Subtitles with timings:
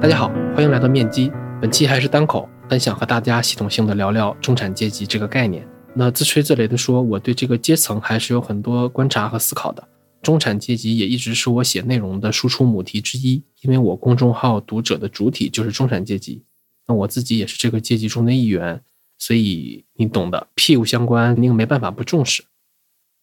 [0.00, 1.30] 大家好，欢迎来到面基。
[1.60, 5.68] 本期还是单口，本想和大家系统性的聊聊中产阶级这个概念。
[5.94, 9.86] 那自吹自擂的说，我对这个阶层还是有很多观察和思考的。
[10.22, 16.42] 中产阶级也一直是我写内容的输出母题之一，因为我公众号读者的主体就是中产阶级，
[16.86, 18.82] 那我自己也是这个阶级中的一员，
[19.18, 22.44] 所以你懂的，屁股相关，你也没办法不重视。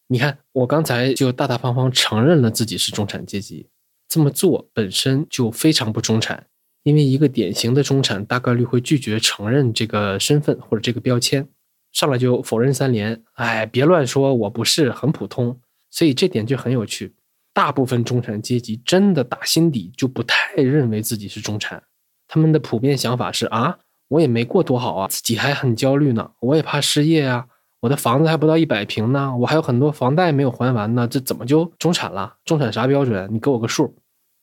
[0.06, 3.66] 你看，我刚才就大大方方承认了自己是中产阶级，
[4.08, 6.46] 这么做本身就非常不中产。
[6.88, 11.46] 因为一个典型的中产大概率会拒绝承认这个身份或者这个标签，
[11.92, 13.22] 上来就否认三连。
[13.34, 17.14] 哎，别乱说，我不是很普通，所以这点就很有趣。
[17.52, 21.82] 大部分中产阶级真的打心底就不太认为自己是中产，
[22.26, 23.76] 他们的普遍想法是啊，
[24.08, 27.44] 我也没过多好啊，自己还很焦虑呢，我也怕失业啊，
[27.80, 32.36] 我的房子还不到一百平呢，我还有很多房贷没有还完呢，这怎么就中产了？
[32.46, 33.28] 中产啥标准？
[33.30, 33.94] 你给我个数。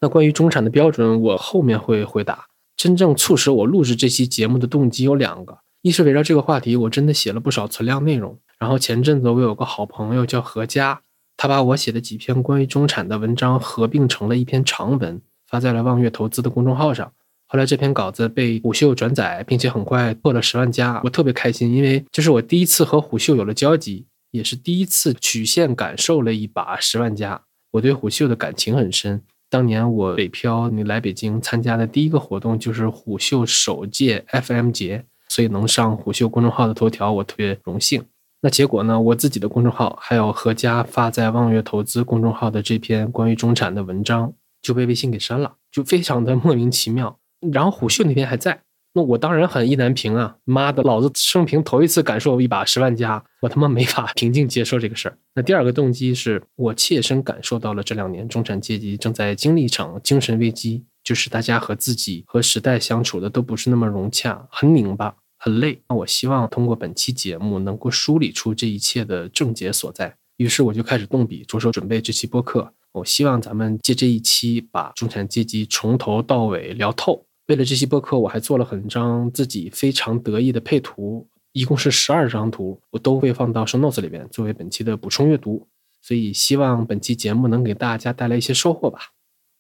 [0.02, 2.46] 那关于中产的标准，我后面会回答。
[2.76, 8.38] 真正促使我录制这期节目的动机有两个：一是围绕这个话题，我真的写了不少存量内容。
[8.60, 11.02] 然后前阵子我有个好朋友叫何佳，
[11.38, 17.12] 他把我写的几篇关于中产的文章合并成了一篇长文，发在了望月投资的公众号上。
[17.48, 27.44] 后来这篇稿子被虎嗅转载，并且很快破了十万加，我特别开心，因为这是我第一次和虎嗅有了交集，也是第一次曲线感受了一把十万加。
[27.72, 29.22] 我对虎嗅的感情很深。
[29.50, 38.04] 当年我北漂，你来北京参加的第一个活动就是虎嗅首届 FM 节，所以能上虎嗅公众号的头条，我特别荣幸。
[38.42, 39.00] 那结果呢？
[39.00, 47.18] 我自己的公众号还有何家发在望月投资公众号的这篇关于中产的文章就被微信给删了，就非常的莫名其妙。
[47.52, 48.62] 然后虎嗅那篇还在。
[48.98, 50.38] 那我当然很意难平啊！
[50.46, 55.18] 妈的，老子生平头一次感受一把十万加，我他妈没法平静接受这个事儿。
[55.34, 65.82] 那第二个动机是我切身感受到了这两年中产阶级正在经历一场精神危机，就是大家和自己和时代相处的都不是那么融洽，很拧巴，很累。
[65.90, 70.16] 那我希望通过本期节目能够梳理出这一切的症结所在。
[70.38, 72.72] 于是我就开始动笔着手准备这期播客。
[72.94, 77.25] 我希望咱们借这一期把中产阶级从头到尾聊透。
[77.48, 85.68] 为了这期播客，我还做了很张自己非常得意的配图，一共是十二张图，我都会放到 show notes 里边作为本期的补充阅读。
[86.02, 89.12] 所以希望本期节目能给大家带来一些收获吧。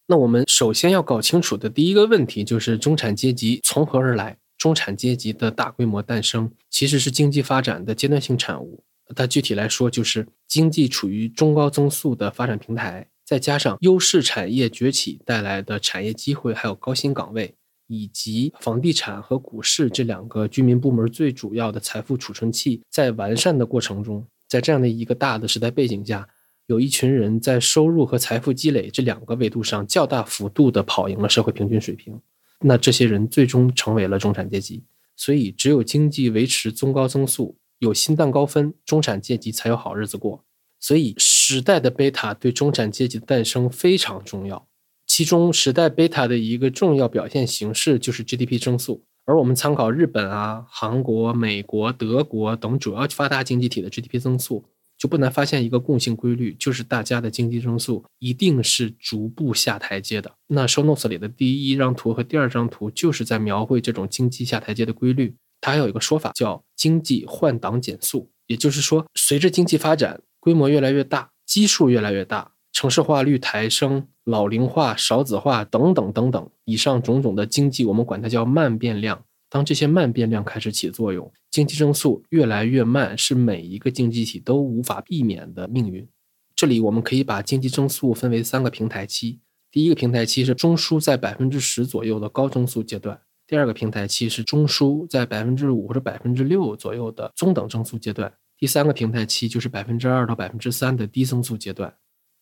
[0.07, 4.37] 那我们首先要搞清楚的第一个问题就是中产阶级从何而来？
[4.57, 8.83] 中产阶级的大规模诞生其实是经济发展的阶段性产物。
[9.15, 17.53] 它具体来说就是经济处于中高增速的发展平台，再加上优势产业崛起带来的产业机会，还有高薪岗位。
[17.87, 26.27] 以及房地产和股市这两个居民部门最主要的财富储存器，在完善的过程中，在这样的一个大的时代背景下，
[26.67, 32.19] 有一群人在收入和财富积累这两个维度上较大幅度的跑赢了社会平均水平。
[32.61, 34.83] 那这些人最终成为了中产阶级。
[35.17, 40.43] 所以，只有经济维持中高增速，有心蛋高分，中产阶级才有好日子过。
[40.79, 44.67] 所以，时代的贝塔对中产阶级的诞生非常重要。
[45.15, 54.65] 其中，时代贝塔的一个重要表现形式就是 GDP 增速，而我们参考日本啊、韩国、美国、德国等主要发达经济体的 GDP 增速，
[54.97, 60.29] 就不难发现一个共性规律，就是大家的经济增速一定是逐步下台阶的。
[60.47, 65.33] 那 Show Notes 里的第一张图和第二张图就是在描绘这种经济下台阶的规律。
[65.61, 72.51] 它还有一个说法叫经济换挡减速，也就是说，随着经济发展，规模越来越大，基数越来越大。
[72.73, 79.23] 城市化率抬升、老龄化、少子化等等等等，以上种种的经济，我们管它叫慢变量。
[79.47, 86.05] 当这些慢变量开始起作用，经济增速越来越慢，是每一个经济体都无法避免的命运。
[86.55, 89.39] 这里我们可以把经济增速分为三个平台期：
[89.71, 93.15] 第一个平台期是中枢在百分之十左右的高增速阶段；
[93.45, 98.27] 第二个平台期是中枢在百分之五或者百分之六左右的中等增速阶段；
[98.57, 101.93] 第三个平台期就是百分之二到百分之三的低增速阶段。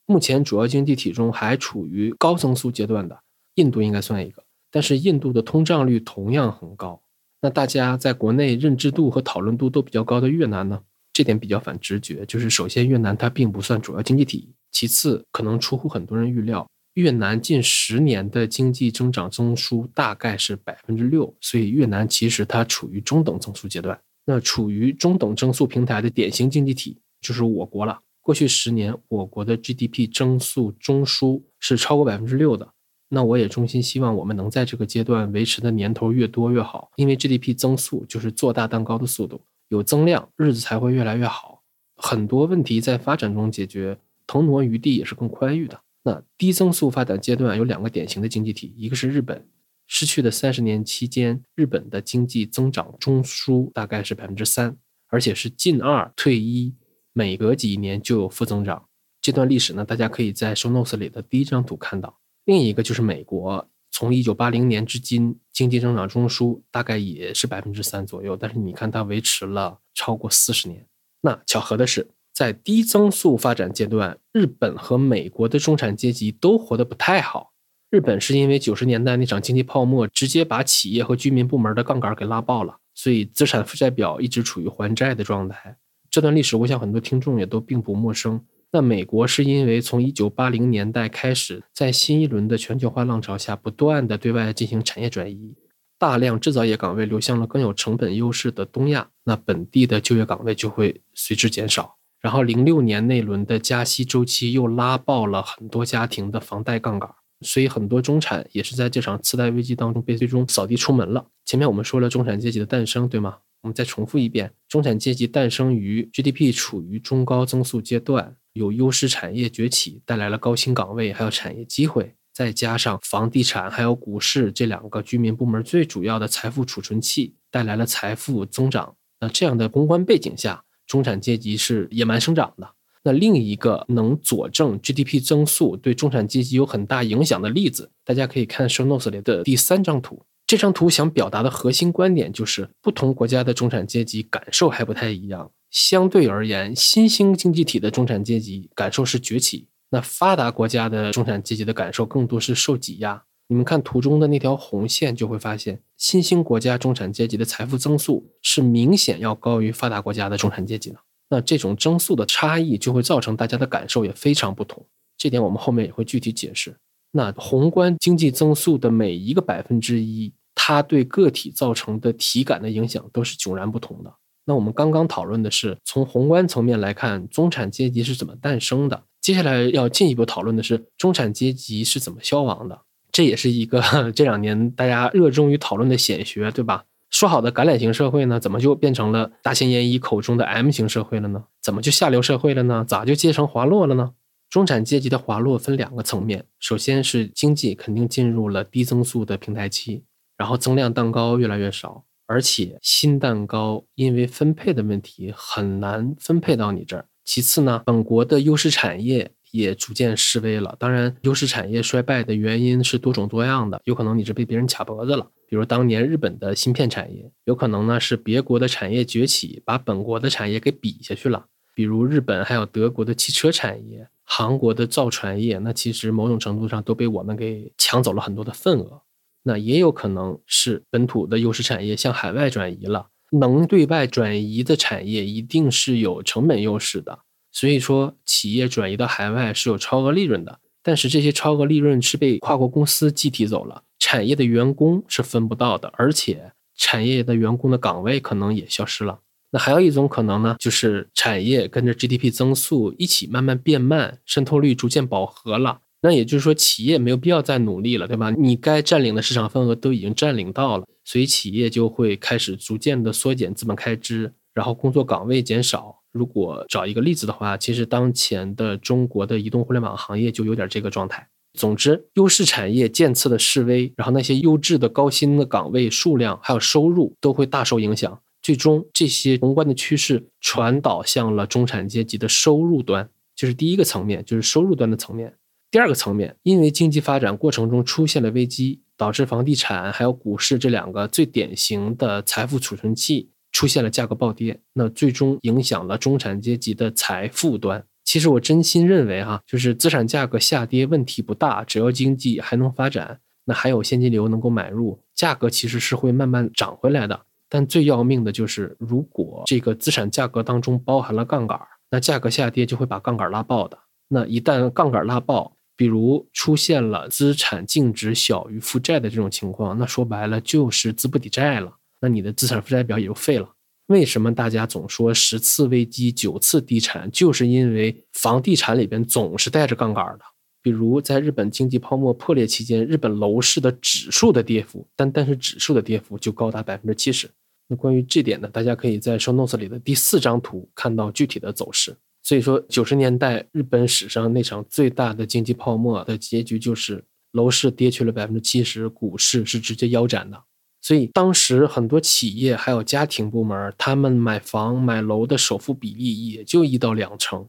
[0.06, 3.18] 目前主要经济体中还处于高增速阶段的，
[3.56, 7.02] 印度应该算一个，但是印度的通胀率同样很高。
[7.42, 10.82] 那大家在国内认知度和讨论度都比较高的越南呢？
[11.12, 24.00] 这点比较反直觉，就是首先越南它并不算主要经济体，其次可能出乎很多人预料，越南近十年的经济增长增速大概是百分之六，所以越南其实它处于中等增速阶段。
[24.26, 28.00] 那处于中等增速平台的典型经济体就是我国了。
[28.24, 32.74] 过去十年，我国的 GDP 增速中枢是超过百分之六的。
[33.10, 41.62] 那我也衷心希望我们能在这个阶段维持的年头越多越好，因为 GDP 增速就是做大蛋糕的速度，有增量，日子才会越来越好。
[41.98, 45.82] 很多问题在发展中解决，腾挪余地也是更宽裕的。
[46.04, 49.46] 那低增速发展阶段有两个典型的经济体，一个是日本，
[49.86, 54.78] 失去的三十年期间，日本的经济增长中枢大概是百分之三，
[55.10, 56.74] 而且是进二退一，
[57.14, 58.86] 每隔几年就有负增长。
[59.22, 62.20] 这段历史呢，大家可以在 show notes 里的第一张图看到。
[62.46, 70.86] 另一个就是美国，从一九八零年至今，经济增长中枢大概也是百分之三左右，但是你看它维持了超过四十年。
[71.22, 77.54] 那巧合的是，在低增速发展阶段，日本和美国的中产阶级都活得不太好。
[77.90, 85.78] 日本是因为九十年代那场经济泡沫，直接把企业和居民部门的杠杆给拉爆了，所以资产负债表一直处于还债的状态。
[86.14, 88.40] 这段历史，我想很多听众也都并不陌生。
[88.72, 95.56] 那美国是因为从一九八零年代开始，在新一轮的全球化浪潮下，不断的对外进行产业转移，
[95.98, 101.96] 大量制造业岗位流向了更有成本优势的东亚，那本地的就业岗位就会随之减少。
[102.22, 107.10] 然后零六年那轮的加息周期又拉爆了很多家庭的房贷杠杆，
[107.42, 111.26] 所以很多中产也是在这场次贷危机当中被最终扫地出门了。
[111.44, 113.38] 前面我们说了中产阶级的诞生，对吗？
[113.64, 118.36] 我们再重复一遍：中产阶级诞生于 GDP 处于中高增速阶段。
[118.54, 128.96] 有优势产业崛起，带来了高薪岗位，还有产业机会，再加上房地产还有股市这两个居民部门最主要的财富储存器，带来了财富增长。
[129.22, 132.70] 那这样的宏观背景下，中产阶级是野蛮生长的。
[133.04, 140.24] 那另一个能佐证 GDP 增速对中产阶级有很大影响的例子，大家可以看 show notes 里的第三张图。
[140.46, 145.52] 这张图想表达的核心观点就是，不同国家的中产阶级感受还不太一样。
[145.72, 153.24] 相对而言，新兴经济体的中产阶级感受是崛起，那发达国家的中产阶级的感受更多是受挤压。
[153.48, 160.98] 你们看图中的那条红线，就会发现新兴国家中产阶级的财富增速是明显要高于发达国家的中产阶级的。
[161.30, 164.86] 那这种增速的差异就会造成大家的感受也非常不同。
[165.18, 166.76] 这点我们后面也会具体解释。
[167.16, 174.12] 那宏观经济增速的每一个百分之一，它对个体造成的体感的影响都是迥然不同的。
[174.46, 182.82] 那我们刚刚讨论的是从宏观层面来看中产阶级是怎么诞生的，接下来要进一步讨论的是中产阶级是怎么消亡的。
[183.12, 183.80] 这也是一个
[184.16, 186.84] 这两年大家热衷于讨论的显学，对吧？
[187.12, 191.44] 说好的橄榄型社会呢，怎么就变成了大前研一口中的 M 型社会了呢？
[191.62, 192.84] 怎么就下流社会了呢？
[192.88, 194.14] 咋就阶层滑落了呢？
[194.54, 200.04] 中产阶级的滑落分两个层面，首先是经济肯定进入了低增速的平台期，
[200.38, 202.06] 然后增量蛋糕越来越少。
[202.28, 207.08] 而且新蛋糕因为分配的问题很难分配到你这儿。
[207.26, 210.76] 其次呢，本国的优势产业也逐渐式微了。
[210.78, 229.04] 当然，优势产业衰败的原因是多种多样的，有可能你是被别人卡脖子了，比如当年日本的芯片产业；有可能呢是别国的产业崛起把本国的产业给比下去了，比如日本还有德国的汽车产业、韩国的造船业，那其实某种程度上都被我们给抢走了很多的份额。
[229.44, 233.10] 那也有可能是本土的优势产业向海外转移了。
[233.40, 237.20] 能对外转移的产业一定是有成本优势的，
[237.52, 240.60] 所以说企业转移到海外是有超额利润的。
[240.82, 249.20] 但是这些超额利润是被跨国公司集体走了，产业的员工是分不到的，而且产业的员工的岗位可能也消失了。
[249.54, 255.82] 那还有一种可能呢，就是产业跟着 GDP 增速一起慢慢变慢，渗透率逐渐饱和了。
[256.02, 258.32] 那也就是说，企业没有必要再努力了，对吧？
[258.32, 266.00] 你该占领的市场份额都已经占领到了，所以企业就会开始逐渐的缩减资本开支，然后工作岗位减少。
[266.12, 271.28] 如果找一个例子的话，其实当前的中国的移动互联网行业就有点这个状态。
[271.54, 278.20] 总之，优势产业渐次的式微，然后那些优质的高薪的岗位数量还有收入都会大受影响。
[278.44, 285.34] 最终，这些宏观的趋势传导向了中产阶级的收入端，就是第一个层面，就是收入端的层面。
[285.72, 297.84] 第二个层面，因为经济发展过程中出现了危机，导致房地产还有股市这两个最典型的财富储存器出现了价格暴跌，那最终影响了中产阶级的财富端。
[298.04, 307.22] 其实我真心认为，哈，就是资产价格下跌问题不大，只要经济还能发展，那还有现金流能够买入，价格其实是会慢慢涨回来的。
[307.54, 311.60] 但最要命的就是，如果这个资产价格当中包含了杠杆，
[311.92, 313.78] 那价格下跌就会把杠杆拉爆的。
[314.08, 323.48] 那一旦杠杆拉爆，比如出现了资产净值小于负债的这种情况，那说白了就是资不抵债了，那你的资产负债表也就废了。
[323.86, 330.26] 为什么大家总说十次危机九次地产，就是因为房地产里边总是带着杠杆的。
[330.64, 337.30] 比如在日本经济泡沫破裂期间，日本楼市的指数的跌幅，单单是指数的跌幅就高达百分之七十。
[337.76, 341.96] 关于这点呢，大家可以在 show notes 里的第四张图看到具体的走势。
[342.22, 347.04] 所以说，九十年代日本史上那场最大的经济泡沫的结局就是
[347.34, 350.42] 楼市跌去了百分之七十，股市是直接腰斩的。
[350.82, 357.48] 所以当时很多企业还有家庭部门，他们买房买楼的首付比例也就一到两成。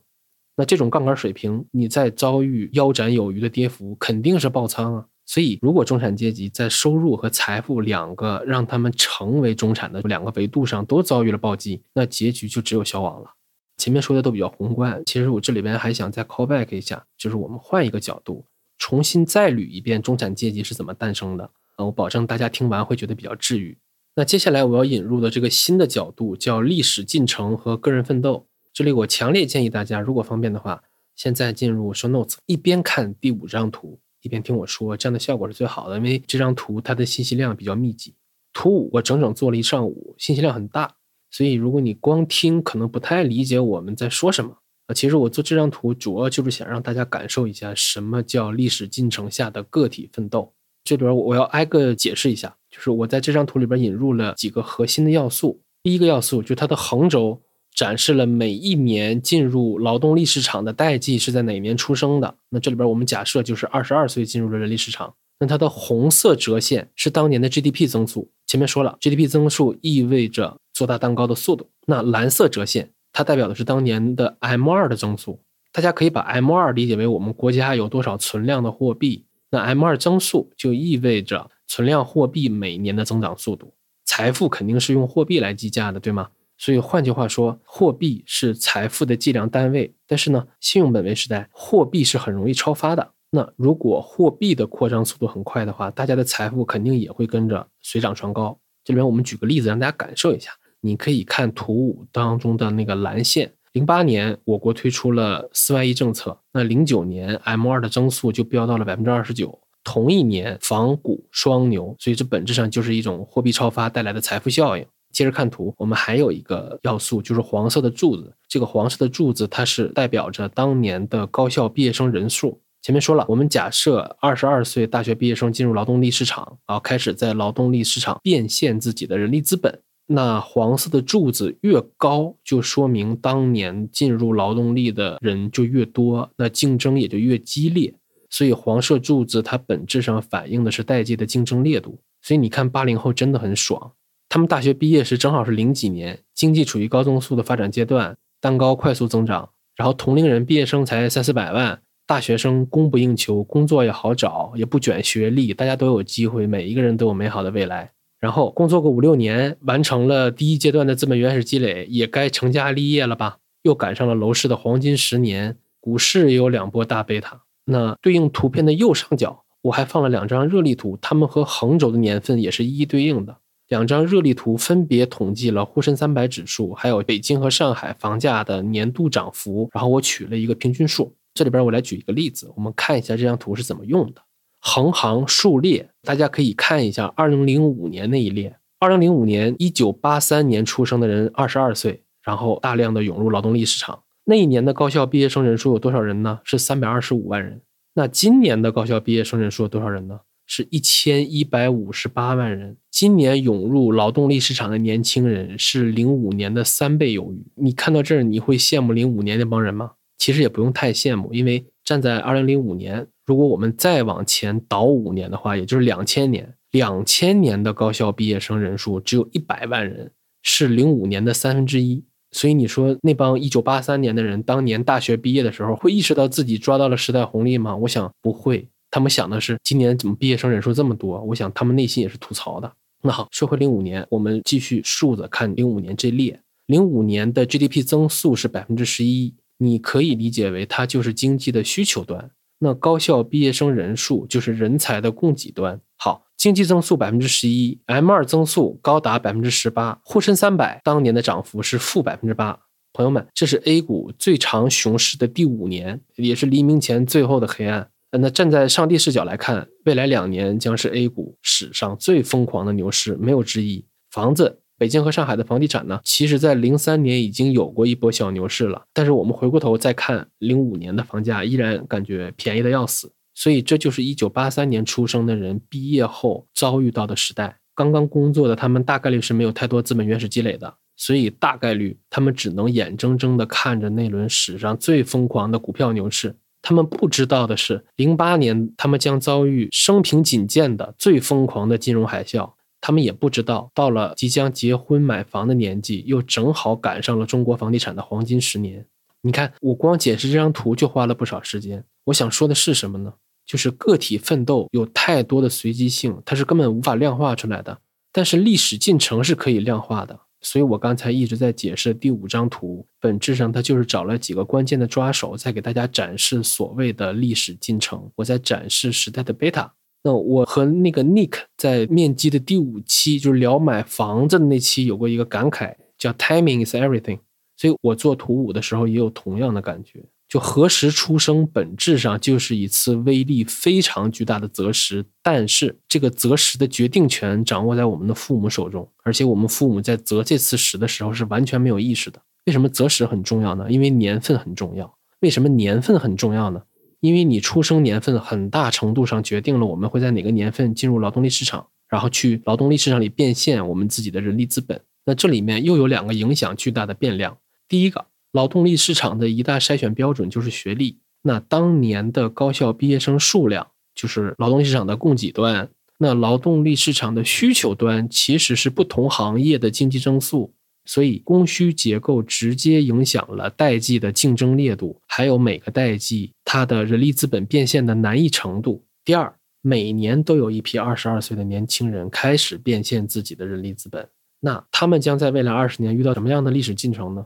[0.56, 5.06] 那这种杠杆水平，你在遭遇腰斩有余的跌幅，肯定是爆仓啊。
[5.26, 13.30] 所以，如果中产阶级在收入和财富两个让他们成为中产的两个维度上都遭遇了暴击，那结局就只有消亡了。
[13.78, 18.44] 前面说的都比较宏观，其实我这里边还想再 call back 一下，就是我们换一个角度，
[18.78, 21.50] 重新再捋一遍中产阶级是怎么诞生的。
[21.76, 23.78] 啊，我保证大家听完会觉得比较治愈。
[24.14, 28.46] 那接下来我要引入的这个新的角度叫历史进程和个人奋斗。
[28.72, 30.84] 这里我强烈建议大家，如果方便的话，
[31.16, 35.96] 现在进入 show notes，一边看第五张图，一边听我说，这样的效果是最好的。
[35.98, 38.14] 因为这张图它的信息量比较密集。
[38.54, 40.94] 图五我整整做了一上午，信息量很大，
[41.30, 44.56] 所以如果你光听，可能不太理解我们在说什么。
[44.86, 50.52] 啊，其实我做这张图主要就是想让大家感受一下什么叫历史进程下的个体奋斗。
[50.84, 55.60] 这里边我要挨个解释一下，就是我在这张图里边引入了几个核心的要素。
[55.82, 57.42] 第一个要素就是它的横轴
[57.74, 62.36] 展示了每一年进入劳动力市场的代际是在哪年出生的。
[62.48, 65.12] 那这里边我们假设就是二十二岁进入了人力市场。
[65.40, 68.30] 那它的红色折线是当年的 GDP 增速。
[68.46, 71.68] 前面说了，GDP 增速意味着做大蛋糕的速度。
[71.86, 75.40] 那蓝色折线它代表的是当年的 M2 的增速。
[75.72, 79.24] 大家可以把 M2 理解为我们国家有多少存量的货币。
[79.50, 83.72] 那 M 二增速就意味着存量货币每年的增长速度，
[84.04, 86.30] 财富肯定是用货币来计价的，对吗？
[86.56, 89.94] 所以换句话说，货币是财富的计量单位。
[90.06, 93.12] 但是呢，信用本位时代，货币是很容易超发的。
[93.30, 98.56] 那如果货币的扩张速度很快的话，大家的财富肯定也会跟着水涨船高。
[98.84, 100.52] 这里面我们举个例子，让大家感受一下。
[100.80, 103.52] 你可以看图五当中的那个蓝线。
[103.72, 106.38] 零八年，我国推出了四万亿政策。
[106.52, 109.58] 那零九年，M 二的增速就飙到了百分之二十九。
[109.82, 114.86] 同一年，房股双牛，所以这本质上就是一种货币超发带来的财富效应。
[115.14, 118.30] 接着看图，我们还有一个要素，就是黄色的柱子。
[118.48, 122.60] 这个黄色的柱子，它是代表着当年的高校毕业生人数。
[122.82, 129.80] 前面说了，我们假设二十二岁大学毕业生进入劳动力市场，然后开始在劳动力市场变现自己的人力资本。
[130.06, 137.94] 那黄色的柱子越高，就说明当年进入劳动力的人就越多，那竞争也就越激烈。
[138.28, 141.98] 所以黄色柱子它本质上反映的是代际的竞争烈度。
[142.20, 143.92] 所以你看，八零后真的很爽，
[144.34, 157.92] 他们大学毕业时正好是零几年，经济处于高增速的发展阶段，蛋糕快速增长，然后同龄人毕业生才三四百万，大学生供不应求，工作也好找，也不卷学历，大家都有机会，每一个人都有美好的未来。
[158.18, 163.36] 然后工作个五六年，完成了第一阶段的资本原始积累，也该成家立业了吧？
[163.62, 167.42] 又赶上了楼市的黄金十年，股市也有两波大贝塔。
[167.66, 173.36] 那对应图片的右上角，我还放了两张热力图，它们和横轴的年份也是一一对应的。
[173.68, 181.14] 两张热力图分别统计了沪深三百指数，还有北京和上海房价的年度涨幅，然后我取了一个平均数。
[181.32, 184.22] 这里边我来举一个例子，我们看一下这张图是怎么用的。
[184.60, 194.02] 横行竖列，大家可以看一下，二零零五年那一列，二零零五年一九八三年出生的人二十二岁，然后大量的涌入劳动力市场。
[194.24, 196.40] 那一年的高校毕业生人数有多少人呢？
[196.44, 197.60] 是三百二十五万人。
[197.94, 200.20] 那今年的高校毕业生人数有多少人呢？
[200.46, 202.76] 是一千一百五十八万人。
[202.90, 207.44] 今年涌入劳动力市场的年轻人是零五年的三倍有余。
[207.56, 209.92] 你看到这儿，你会羡慕零五年那帮人吗？
[210.18, 213.06] 其实也不用太羡慕，因为站在二零零五年。
[213.26, 222.04] 如果我们再往前倒五年的话，也就是两千年，两千年的高校毕业生人数只有一百万人，是零五年的三分之一。
[222.32, 227.74] 所以你说那帮一九八三年的人，当年大学毕业的时候，会意识到自己抓到了时代红利吗？
[227.76, 228.68] 我想不会。
[228.94, 231.20] 他们想的是今年怎么毕业生人数这么多？
[231.22, 232.72] 我想他们内心也是吐槽的。
[233.02, 236.40] 那好，说回零五年，我们继续竖着看零五年这列。
[236.66, 242.30] 零五年的 GDP 增速是百分之十一，你可以理解为它就是经济的需求端。
[242.60, 245.80] 那高校毕业生人数就是人才的供给端。
[245.96, 252.60] 好，经济增速百分之十一，M 二增速高达百分之十八，沪深三百当年的涨幅是负百分之八。
[252.92, 257.90] 朋友们，这是 A 股最长熊市的第五年，也是黎明前最后的黑暗。
[258.18, 263.84] 那站在上帝视角来看，未来两年将是 A 股史上最疯狂的牛市，没有之一。
[264.10, 264.60] 房子。
[264.76, 273.12] 北京和上海的房地产呢，其实在零三年已经有过一波小牛市了，但是我们回过头再看零五年的房价，依然感觉便宜的要死。
[273.34, 277.56] 所以这就是一九八三年出生的人毕业后遭遇到的时代。
[277.76, 286.34] 刚刚工作的他们大概率是没有太多资本原始积累的，所以大概率他们只能眼睁睁地看着那轮史上最疯狂的股票牛市。
[286.66, 292.54] 他们不知道的是，零八年他们将遭遇生平仅见的最疯狂的金融海啸。
[292.80, 298.86] 他们也不知道，到了即将结婚买房的年纪，又正好赶上了中国房地产的黄金十年。
[299.20, 301.84] 你看，我光解释这张图就花了不少时间。
[302.04, 303.12] 我想说的是什么呢？
[303.44, 307.78] 就是个体奋斗有太多的随机性，它是根本无法量化出来的。
[308.10, 310.20] 但是历史进程是可以量化的。
[310.44, 318.10] 所以我刚才一直在解释第五张图，本质上它就是找了几个关键的抓手，在给大家展示所谓的历史进程。
[318.14, 319.72] 我在展示时代的贝塔。
[320.02, 327.20] 那我和那个 Nick 在面基的第五期，就是聊买房子的那期，有过一个感慨，叫 “Timing is everything”。
[327.56, 330.04] 所以我做图五的时候也有同样的感觉。
[330.34, 342.20] 就何时出生，本质上就是一次威力非常巨大的择时，但是这个择时的决定权掌握在我们的父母手中，而且我们父母在择这次时的时候是完全没有意识的。
[342.46, 343.70] 为什么择时很重要呢？
[343.70, 344.92] 因为年份很重要。
[345.20, 346.60] 为什么年份很重要呢？
[346.98, 354.80] 因为你出生年份很大程度上决定了我们会在哪个年份进入劳动力市场，然后去劳动力市场里变现我们自己的人力资本。
[355.04, 357.38] 那这里面又有两个影响巨大的变量。
[357.68, 360.98] 第一个，劳动力市场的一大筛选标准就是学历。
[361.22, 370.52] 那当年的高校毕业生数量就是劳动力市场的供给端，那劳动力市场的需求端其实是不同行业的经济增速。
[370.86, 378.84] 所以，供需结构直接影响了代际的竞争烈度，还有每个代际它的人力资本变现的难易程度。
[379.02, 384.06] 第二，每年都有一批二十二岁的年轻人开始变现自己的人力资本，
[384.40, 387.24] 那他们将在未来二十年遇到什么样的历史进程呢？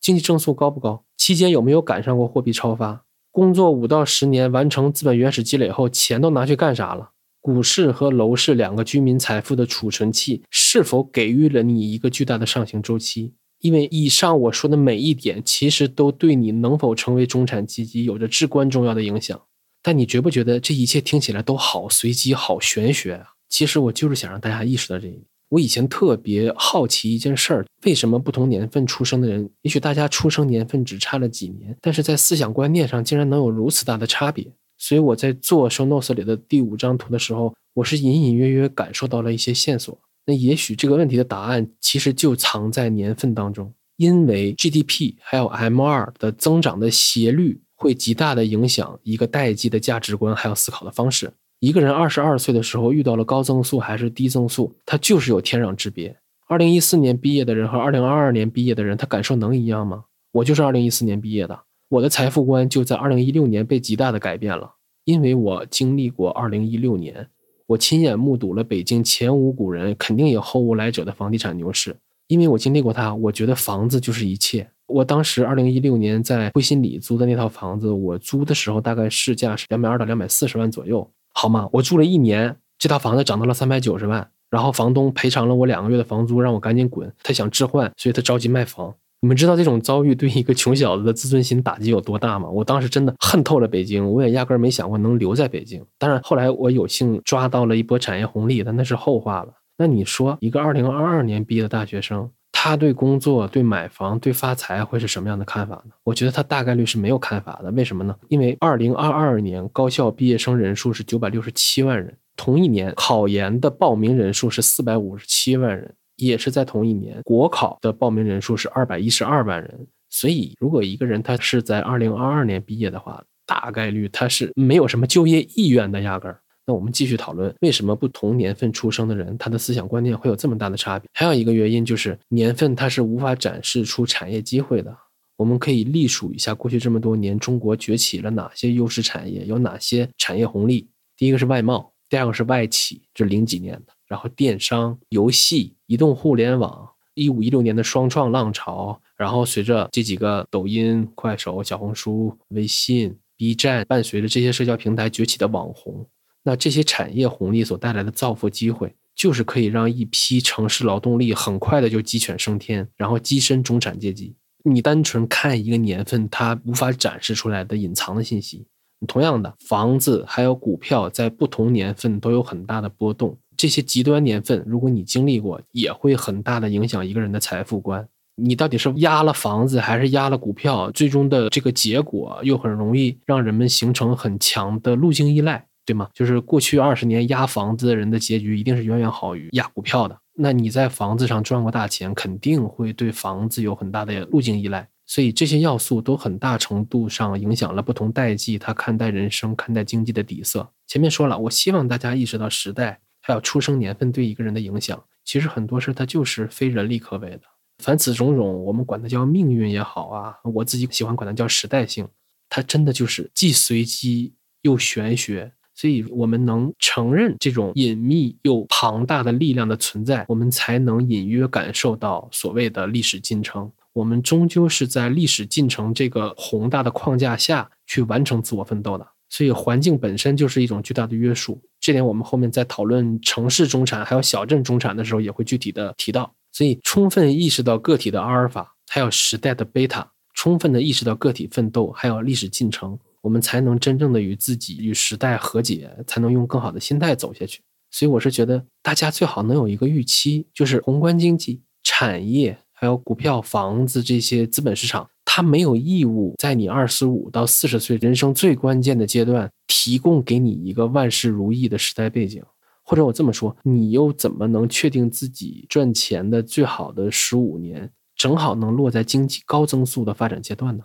[0.00, 1.04] 经济增速高不高？
[1.16, 3.04] 期间有没有赶上过货币超发？
[3.30, 7.10] 工作五到十年完成资本原始积累后，钱都拿去干啥了？
[7.40, 13.34] 股市和楼市两个居民财富的储存器，是否给予了你一个巨大的上行周期？
[13.60, 19.40] 因为以上我说的每一点，其实都对你能否成为中产阶级有着至关重要的影响。
[19.82, 23.26] 但你觉不觉得这一切听起来都好随机、好玄学啊？
[23.48, 25.22] 其实我就是想让大家意识到这一点。
[25.50, 34.46] 我以前特别好奇一件事儿：为什么不同年份出生的人，也许大家出生年份只差了几年，但是在思想观念上竟然能有如此大的差别？
[34.78, 39.98] 所以我在做 show notes 里的第五张图的时候，我是隐隐约约感受到了一些线索。
[40.24, 51.32] 那也许这个问题的答案其实就藏在年份当中，因为 GDP 还有 M2 的增长的斜率会极大的影响一个代际的价值观还有思考的方式。
[51.60, 56.16] 一个人二十二岁的时候遇到了高增速还是低增速，他就是有天壤之别。
[56.48, 60.04] 二零一四年毕业的人和二零二二年毕业的人，他感受能一样吗？
[60.32, 61.60] 我就是二零一四年毕业的。
[61.90, 64.72] 我的财富观就在二零一六年被极大的改变了，
[65.04, 67.28] 因为我经历过二零一六年，
[67.66, 71.94] 我亲眼目睹了北京前无古人，肯定有后无来者的房地产牛市。
[72.28, 74.66] 因为我经历过它，我觉得房子就是一切。
[74.86, 81.68] 我当时二零一六年在汇新里租的那套房子，我租的时候大概市价是两百二到两百四十万左右，好吗？
[81.72, 87.12] 我住了一年，这套房子涨到了三百九十万，然后房东赔偿了我两个月的房租，让我赶紧滚。
[87.22, 88.94] 他想置换，所以他着急卖房。
[89.22, 92.48] 你们知道这种遭遇对一个穷小子的自尊心打击有多大吗？
[92.48, 95.84] 我当时真的恨透了北京，我也压根儿没想过能留在北京。
[95.98, 99.52] 当然，后来我有幸抓到了一波产业红利，但那是后话了。
[99.76, 102.30] 那你说，一个二零二二年毕业的大学生，
[102.62, 105.92] 他对工作、对买房、对发财会是什么样的看法呢？
[106.04, 107.70] 我觉得他大概率是没有看法的。
[107.70, 108.14] 为什么呢？
[108.28, 115.94] 因为二零二二年高校毕业生人数是九百六十七万人，同一年考研的报名人数是四百五十七万人。
[116.16, 119.86] 也是在同一年，国考的报名人数是二百一十二万人。
[120.10, 126.38] 所以，如果一个人他是在二零二二年毕业的话，大概率他是没有什么就业意愿的，压根儿。
[126.70, 131.10] 那我们继续讨论，为什么不同年份出生的人，他的思想观念会有这么大的差别？
[131.12, 134.96] 还有一个原因就是年份它是无法展示出产业机会的。
[135.36, 140.88] 我们可以隶数一下过去这么多年中国崛起了哪些优势产业，有哪些产业红利。
[141.16, 143.92] 第一个是外贸，第二个是外企，这零几年的。
[144.06, 156.06] 然后电商、游戏、移动互联网，一五一六年的双创浪潮，然后随着这几个抖音、快手、小红书、微信、B 站，伴随着这些社交平台崛起的网红，
[156.42, 164.34] 那这些产业红利所带来的造富机会，就是可以让一批城市劳动力很快的就鸡犬升天，然后跻身中产阶级。
[164.64, 168.66] 你单纯看一个年份，它无法展示出来的隐藏的信息。
[169.06, 173.38] 同样的，房子还有股票在不同年份都有很大的波动。
[173.56, 178.06] 这些极端年份，如果你经历过，也会很大的影响一个人的财富观。
[178.36, 180.90] 你到底是压了房子还是压了股票？
[180.90, 186.08] 最终的这个结果又很容易让人们形成很强的路径依赖，对吗？
[186.14, 190.16] 就是过去二十年压房子的人的结局一定是远远好于压股票的。
[190.34, 194.88] 那你在房子上赚过大钱，肯定会对房子有很大的路径依赖。
[195.04, 200.70] 所以这些要素都很大程度上影响了不同代际他看待人生、看待经济的底色。
[200.86, 205.02] 前面说了，我希望大家意识到时代还有出生年份对一个人的影响。
[205.24, 207.42] 其实很多事它就是非人力可为的。
[207.82, 212.06] 凡此种种，我们管它叫命运也好啊，我自己喜欢管它叫时代性。
[212.48, 215.52] 它真的就是既随机又玄学。
[215.80, 223.72] 所以，我们能承认这种隐秘又庞大的力量的存在，我们才能隐约感受到所谓的历史进程。
[223.94, 229.06] 我们终究是在历史进程这个宏大的框架下去完成自我奋斗的。
[229.30, 231.58] 所以，环境本身就是一种巨大的约束。
[231.80, 236.30] 这点我们后面在讨论城市中产还有小镇中产的时候，也会具体的提到。
[236.52, 242.98] 所以，充分意识到个体的阿尔法，还有时代的贝塔，充分的意识到个体奋斗还有历史进程。
[243.20, 247.60] 我们才能真正的与自己、与时代和解，才能用更好的心态走下去。
[247.90, 262.42] 所以，我是觉得大家最好能有一个预期，就是宏观经济、产业还有股票、房子这些资本市场，它没有义务在你二十五到四十岁人生最关键的阶段提供给你一个万事如意的时代背景。
[262.82, 270.84] 或者我这么说，你又怎么能确定自己赚钱的最好的十五年正好能落在经济高增速的发展阶段呢？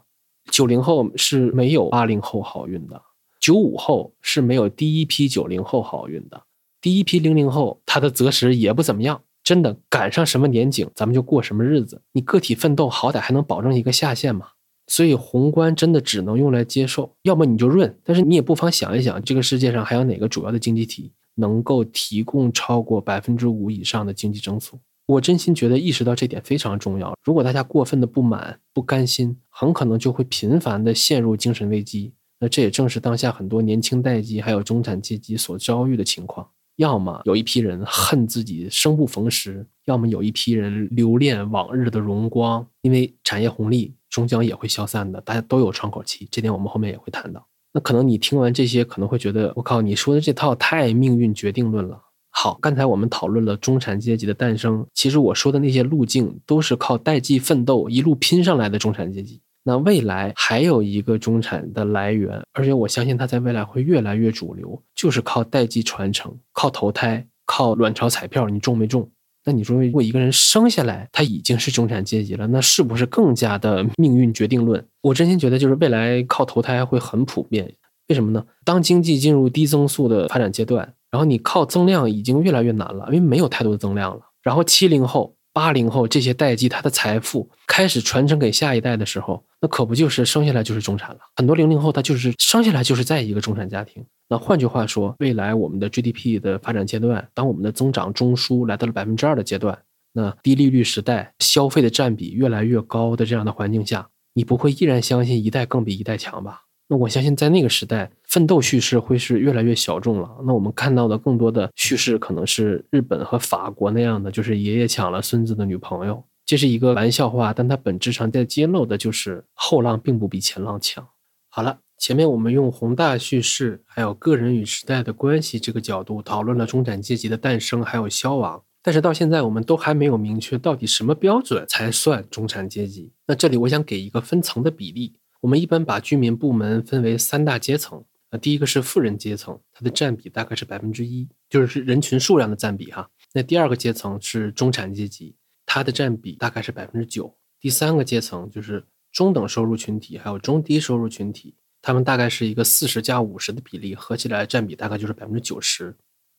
[0.51, 3.01] 九零后是没有八零后好运的，
[3.39, 6.43] 九五后是没有第一批九零后好运的，
[6.81, 12.01] 第一批零零后他的择时也不怎么样，真的赶上什么年景，咱们就过什么日子。
[12.13, 14.47] 你个体奋斗好歹还能保证一个下限嘛？
[14.88, 17.97] 所以宏观真的只能用来接受，要么你就润。
[18.03, 24.79] 但是你也不妨想一想，这个世界上还有哪个主要的经济体能够提供超过百分之五以上的经济增速？
[25.08, 27.15] 我真心觉得意识到这点非常重要。
[27.23, 32.12] 如果大家过分的不满、不甘心，很可能就会频繁的陷入精神危机。
[32.41, 36.46] 那这也正是当下很多年轻代际还有中产阶级所遭遇的情况。
[36.76, 42.68] 要么有一批人恨自己生不逢时，要么有一批人留恋往日的荣光。
[42.82, 46.28] 因为产业红利终将也会消散的，大家都有窗口期。
[46.30, 47.48] 这点我们后面也会谈到。
[47.72, 52.02] 那可能你听完这些，可能会觉得我靠，你说的这套太命运决定论了。
[52.30, 59.39] 好，刚才我们讨论了中产阶级的诞生，其实我说的那些路径都是靠代际奋斗一路拼上来的中产阶级。
[59.67, 69.10] 那未来还有一个中产的来源，而且我相信它在未来会越来越主流，就是靠代际传承，靠投胎，靠卵巢彩票，你中没中？
[69.43, 74.86] 那你说，如果一个人生下来他已经是中产阶级了，那是不是更加的命运决定论？
[75.01, 77.73] 我真心觉得，就是未来靠投胎会很普遍。
[78.08, 78.45] 为什么呢？
[78.63, 80.93] 当经济进入低增速的发展阶段。
[81.12, 84.21] 然后你靠增量已经越来越难了，因为没有太多的增量了。
[84.41, 91.20] 然后七零后、八零后这些代际，他的财富开始传承给下一代的时候，那可不就是生下来就是中产了？
[91.38, 94.06] 很多零零后他就是生下来就是在一个中产家庭。
[94.28, 99.80] 那换句话说，未来我们的 GDP 的发展阶段，当我们的增长中枢来到了百分之二的阶段，
[100.12, 106.63] 那低利率时代消费的占比越来越高的这样的环境下，你不会依然相信一代更比一代强吧？
[106.88, 110.30] 那我相信，在那个时代，奋斗叙事会是越来越小众了。
[110.45, 116.24] 那我们看到的更多的叙事，可能是日本和法国那样的，就是爷爷抢了孙子的女朋友。
[116.45, 121.08] 这是一个玩笑话，但它本质上在揭露的就是后浪并不比前浪强。
[121.50, 133.12] 好了，前面我们用宏大叙事，还有个人与时代的关系这个角度讨论了中产阶级的诞生还有消亡，但是到现在我们都还没有明确到底什么标准才算中产阶级。
[133.26, 135.13] 那这里我想给一个分层的比例。
[135.45, 143.08] 我们一般把居民部门分为三大阶层，啊第一个是富人阶层，它的占比大概是百分之一，就是人群数量的占比哈。
[143.31, 147.31] 那第二个阶层是中产阶级，它的占比大概是百分之九。
[147.60, 155.95] 第三个阶层就是中等收入群体，还有中低收入群体，他们大概是一个四十加五十的比例，合起来占比大概就是百分之九十。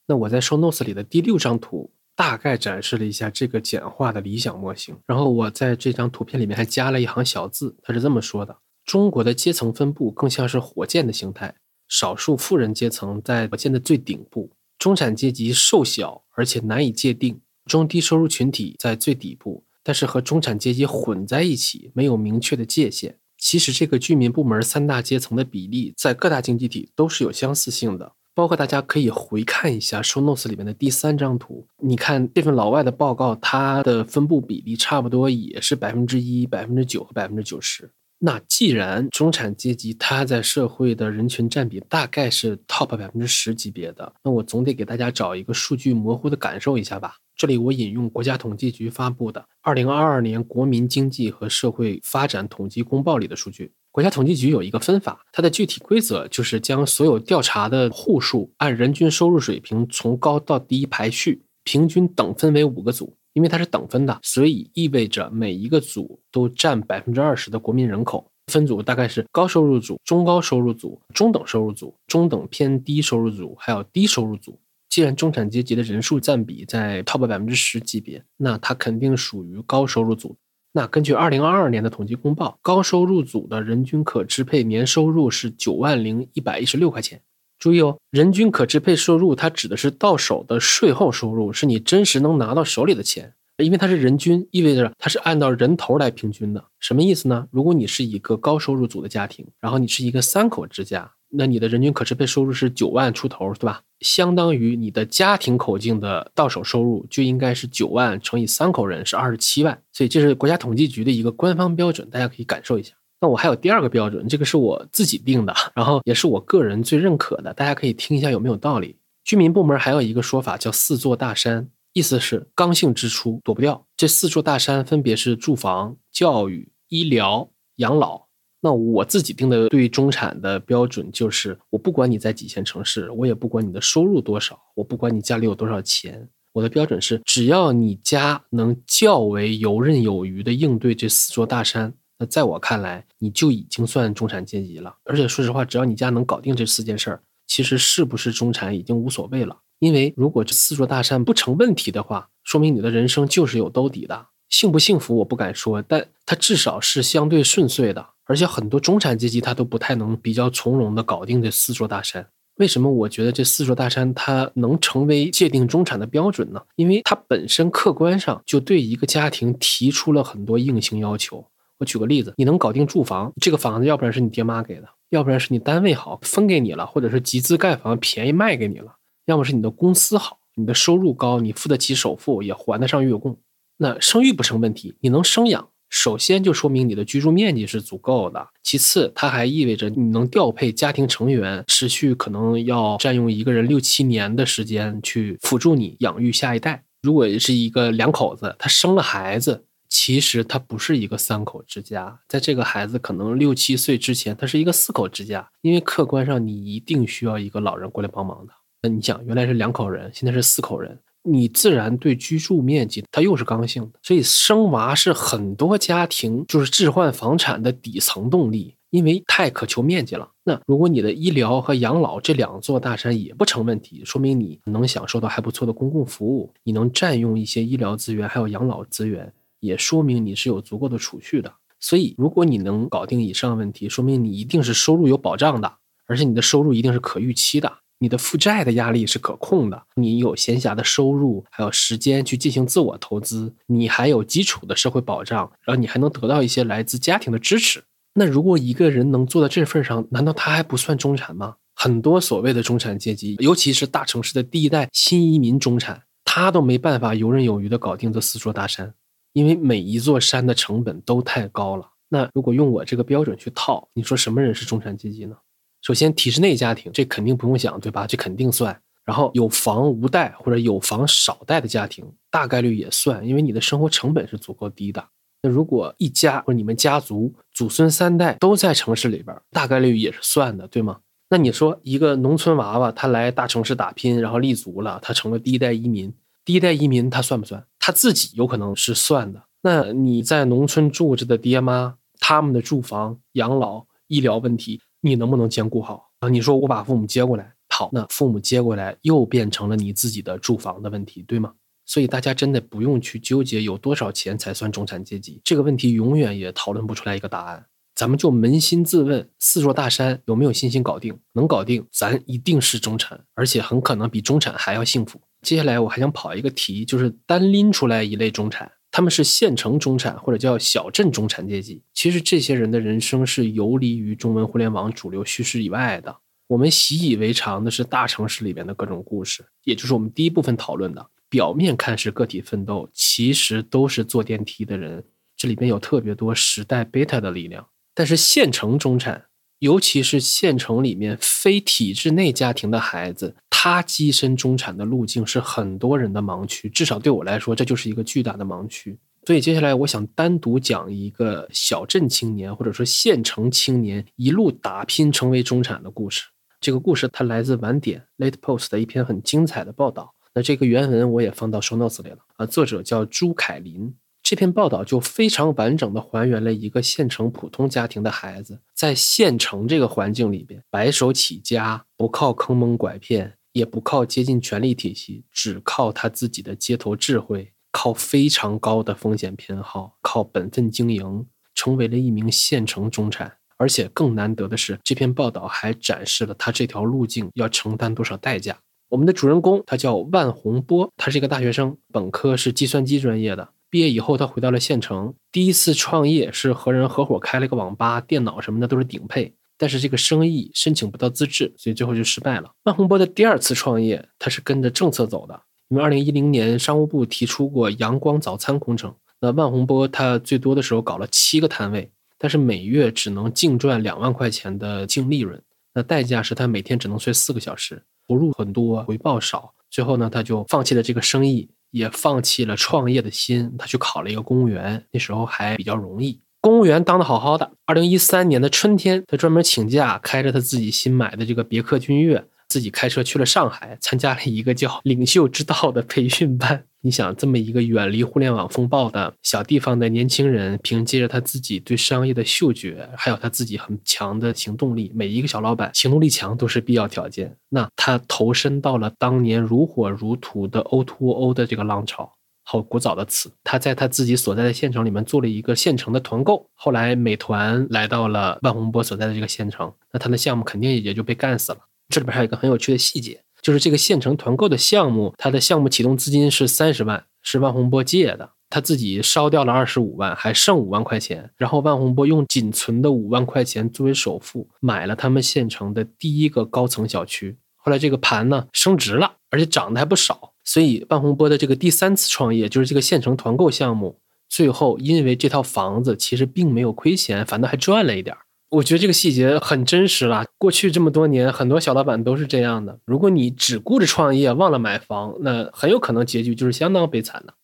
[0.08, 8.56] 那我在 show notes 里的第六张图大概展示了一下这个简化的理想模型，然后我在这张图片里面还加了一行小字，它是这么说的。
[8.86, 11.52] 中国的阶层分布更像是火箭的形态，
[11.88, 23.18] 少数富人阶层在火箭的最顶部，中产阶级瘦小而且难以界定，中低收入群体在最底部，但是和中产阶级混在一起，没有明确的界限。
[23.36, 37.90] 其实这个居民部门三大阶层的比例在各大经济体都是有相似性的，包括大家可以回看一下 show notes 里面的第三张图，你看这份老外的报告，它的分布比例差不多也是百分之一、百分之九和百分之九十。
[38.18, 47.16] 那既然中产阶级它在社会的人群占比大概是 top 百分之十级别的，那我总得给大家找一个数据模糊的感受一下吧。
[47.36, 53.70] 这里我引用国家统计局发布的《二零二二年国民经济和社会发展统计公报》里的数据。
[53.92, 63.14] 国家统计局有一个分法，它的具体规则就是将所有调查的户数按人均收入水平从高到低排序，平均等分为五个组。
[63.36, 68.26] 因为它是等分的，所以意味着每一个组都占百分之二十的国民人口。
[68.50, 74.58] 分组大概是高收入组、中高收入组、中等收入组、中等偏低收入组，还有低收入组。
[74.88, 80.34] 既然中产阶级的人数占比在 top 百分之十级别，那它肯定属于高收入组。
[80.72, 87.20] 那根据二零二二年的统计公报，高收入组的人均可支配年收入是九万零一百一十六块钱。
[87.58, 93.32] 注意哦，人均可支配收入它指的是到手的税后收入，是你真实能拿到手里的钱。
[93.64, 96.62] 因为它是人均，意味着它是按照人头来平均的。
[96.78, 97.48] 什么意思呢？
[97.50, 103.80] 如果你是一个高收入组的家庭，然后你是一个三口之家，那你的人均可支配收入是九万出头，对吧？
[104.00, 109.80] 相当于你的家庭口径的到手收入就应该是九万乘以三口人是二十七万。
[109.90, 112.92] 所以这是国家统计局的一个官方标准，大家可以感受一下。
[113.20, 118.96] 那我还有第二个标准，这个是我自己定的，然后也是我个人最认可的，大家可以听一下有没有道理。
[119.24, 121.68] 居民部门还有一个说法叫四座大山。
[121.92, 128.26] 意思是刚性支出躲不掉，这四座大山分别是住房、教育、医疗、养老。
[128.60, 144.94] 那我自己定的对于中产的标准就是，我不管你在几线城市，我也不管你的收入多少，我不管你家里有多少钱，我的标准是，只要你家能较为游刃有余的应对这四座大山，那在我看来，你就已经算中产阶级了。
[145.04, 149.58] 而且说实话，只要你家能搞定这四件事儿，其实是不是中产已经无所谓了。
[149.78, 154.26] 因为如果这四座大山不成问题的话，说明你的人生就是有兜底的。
[154.48, 158.06] 幸不幸福我不敢说，但它至少是相对顺遂的。
[158.24, 162.26] 而且很多中产阶级他都不太能比较从容的搞定这四座大山。
[162.56, 166.62] 为什么我觉得这四座大山它能成为界定中产的标准呢？
[166.76, 171.46] 因为它本身客观上就对一个家庭提出了很多硬性要求。
[171.78, 178.96] 我举个例子，你能搞定住房，这个房子要不然是你爹妈给的，要不然是你单位好分给你了，或者是集资盖房便宜卖给你了。
[179.26, 183.36] 要么是你的公司好，你的收入高，你付得起首付，也还得上月供，
[183.78, 184.94] 那生育不成问题。
[185.00, 188.48] 你能生养，首先就说明你的居住面积是足够的。
[188.62, 196.84] 其次，它还意味着你能调配家庭成员，持续可能要占用一个人六七年的时间去辅助你养育下一代。
[197.02, 199.64] 如果是一个两口子，他生了孩子，
[199.98, 208.52] 其实他不是一个三口之家，在这个孩子可能六七岁之前，他是一个四口之家，因为客观上你一定需要一个老人过来帮忙的。
[208.82, 220.30] 那你想，原来是两口人，现在是四口人，你自然对居住面积它又是刚性的，所以生娃是很多家庭就是置换房产的底层动力，因为太渴求面积了。
[220.44, 231.52] 那如果你的医疗和养老这两座大山也不成问题，说明你能享受到还不错的公共服务，你能占用一些医疗资源还有养老资源，也说明你是有足够的储蓄的。
[231.78, 235.72] 所以，如果你能搞定以上问题，说明你一定是收入有保障的，
[236.06, 237.72] 而且你的收入一定是可预期的。
[237.98, 247.82] 你的负债的压力是可控的，你有闲暇的收入，还有时间去进行自我投资，你还有基础的社会保障，然后你还能得到一些来自家庭的支持。
[248.12, 251.56] 那如果一个人能做到这份上，难道他还不算中产吗？
[251.74, 258.92] 很多所谓的中产阶级，尤其是大城市的第一代新移民中产，他都没办法游刃有余的搞定这四座大山，
[259.36, 261.86] 因为每一座山的成本都太高了。
[262.08, 265.36] 那如果用我这个标准去套，你说什么人是中产阶级呢？
[265.82, 268.06] 首先，体制内家庭这肯定不用想，对吧？
[268.06, 268.80] 这肯定算。
[269.04, 275.06] 然后有房无贷或者有房少贷的家庭，大概率也算，因为你的生活成本是足够低的。
[275.42, 281.00] 那如果一家或者你们家族祖孙三代都在城市里边，大概率也是算的，对吗？
[281.28, 286.10] 那你说一个农村娃娃他来大城市打拼，然后立足了，他成了第一代移民，
[286.42, 287.62] 第一代移民他算不算？
[287.86, 289.40] 他自己有可能是算的。
[289.62, 294.80] 那你在农村住着的爹妈，他们的住房、养老、医疗问题。
[295.02, 296.28] 你能不能兼顾好啊？
[296.28, 301.52] 你说我把父母接过来，好，那父母接过来又变成了你自己的住房的问题，对吗？
[301.84, 307.66] 所以大家真的不用去纠结有多少钱才算中产阶级这个问题，永远也讨论不出来一个答案。
[307.96, 311.18] 咱们就扪心自问：四座大山有没有信心搞定？
[311.32, 315.18] 能搞定，咱一定是中产，而且很可能比中产还要幸福。
[315.40, 318.70] 接下来我还想跑一个题，就是单拎出来一类中产。
[318.90, 321.82] 他们是县城中产或者叫小镇中产阶级。
[321.94, 326.14] 其实这些人的人生是游离于中文互联网主流叙事以外的。
[326.48, 331.06] 我们习以为常的是大城市里边的各种故事，也就是我们第一部分讨论的。
[331.30, 335.02] 表面看是个体奋斗，其实都是坐电梯的人。
[335.34, 337.66] 这里边有特别多时代贝塔的力量。
[337.96, 339.24] 但是县城中产。
[339.60, 346.68] 尤其是县城里面非体制内家庭的孩子，他跻身中产的路径是很多人的盲区。
[346.68, 348.98] 至少对我来说，这就是一个巨大的盲区。
[349.24, 356.26] 所以接下来我想单独讲一个小镇青年或者说县城青年一路打拼成为中产的故事。
[356.60, 360.14] 这个故事它来自晚点 （Late Post） 的一篇很精彩的报道。
[360.34, 363.94] 那这个原文我也放到 show notes 里了啊，作者叫朱凯林。
[364.28, 383.32] 这篇报道就非常完整的还原了一个县城普通家庭的孩子在县城这个环境里边白手起家，不靠坑蒙拐骗，也不靠接近权力体系，只靠他自己的街头智慧，靠非常高的风险偏好，靠本分经营，成为了一名县城中产。
[383.56, 388.58] 而且更难得的是，这篇报道还展示了他这条路径要承担多少代价。
[388.88, 393.50] 我们的主人公他叫万洪波，他是一个大学生，本科是计算机专业的。
[393.68, 395.14] 毕业以后，他回到了县城。
[395.32, 399.34] 第一次创业是和人合伙开了一个网吧，电脑什么的都是顶配。
[399.58, 402.50] 但是这个生意申请不到资质，所以最后就失败了。
[402.64, 405.40] 万洪波的第二次创业，他是跟着政策走的。
[405.68, 415.42] 因为二零一零年商务部提出过阳光早餐工程，那万洪波他最多的时候搞了七个摊位，但是每月只能净赚两万块钱的净利润。
[415.74, 419.52] 那代价是他每天只能睡四个小时，投入很多，回报少。
[419.70, 421.48] 最后呢，他就放弃了这个生意。
[421.70, 426.20] 也放弃了创业的心，他去考了一个公务员，那时候还比较容易。
[426.40, 427.52] 公务员当的好好的。
[427.64, 432.24] 二零一三年的春天，他专门请假，开着他自己新买的这个别克君越。
[432.48, 436.64] 自己开车去了上海，参加了一个叫“领袖之道”的培训班。
[436.82, 447.36] 你想，这么一个远离互联网风暴的小地方的年轻人，凭借着他自己对商业的嗅觉，还有他自己很强的行动力，每一个小老板行动力强都是必要条件。
[447.48, 452.12] 那他投身到了当年如火如荼的 O2O 的这个浪潮，
[452.44, 453.32] 好古早的词。
[453.42, 456.48] 他在他自己所在的县城里面做了一个县城的团购。
[456.54, 461.58] 后来美团来到了万洪波所在的这个县城，那他的项目肯定也就被干死了。
[461.88, 471.30] 这里边还有一个很有趣的细节，就是这个县城团购的项目，它的项目启动资金是三十万，是万洪波借的，他自己烧掉了二十五万，还剩五万块钱。
[471.36, 477.36] 然后万洪波用仅存的五万块钱作为首付，买了他们县城的第一个高层小区。
[477.54, 480.32] 后来这个盘呢升值了，而且涨得还不少。
[480.44, 488.16] 所以万洪波的这个第三次创业，就是这个县城团购项目，最后因为这套房子其实并没有亏钱，反倒还赚了一点。
[488.56, 490.24] 我觉得这个细节很真实了。
[490.38, 492.78] 过去这么多年，很多小老板都是这样的。
[492.86, 497.34] 如果你只顾着创业，忘了买房，那很有可能结局就是相当悲惨的。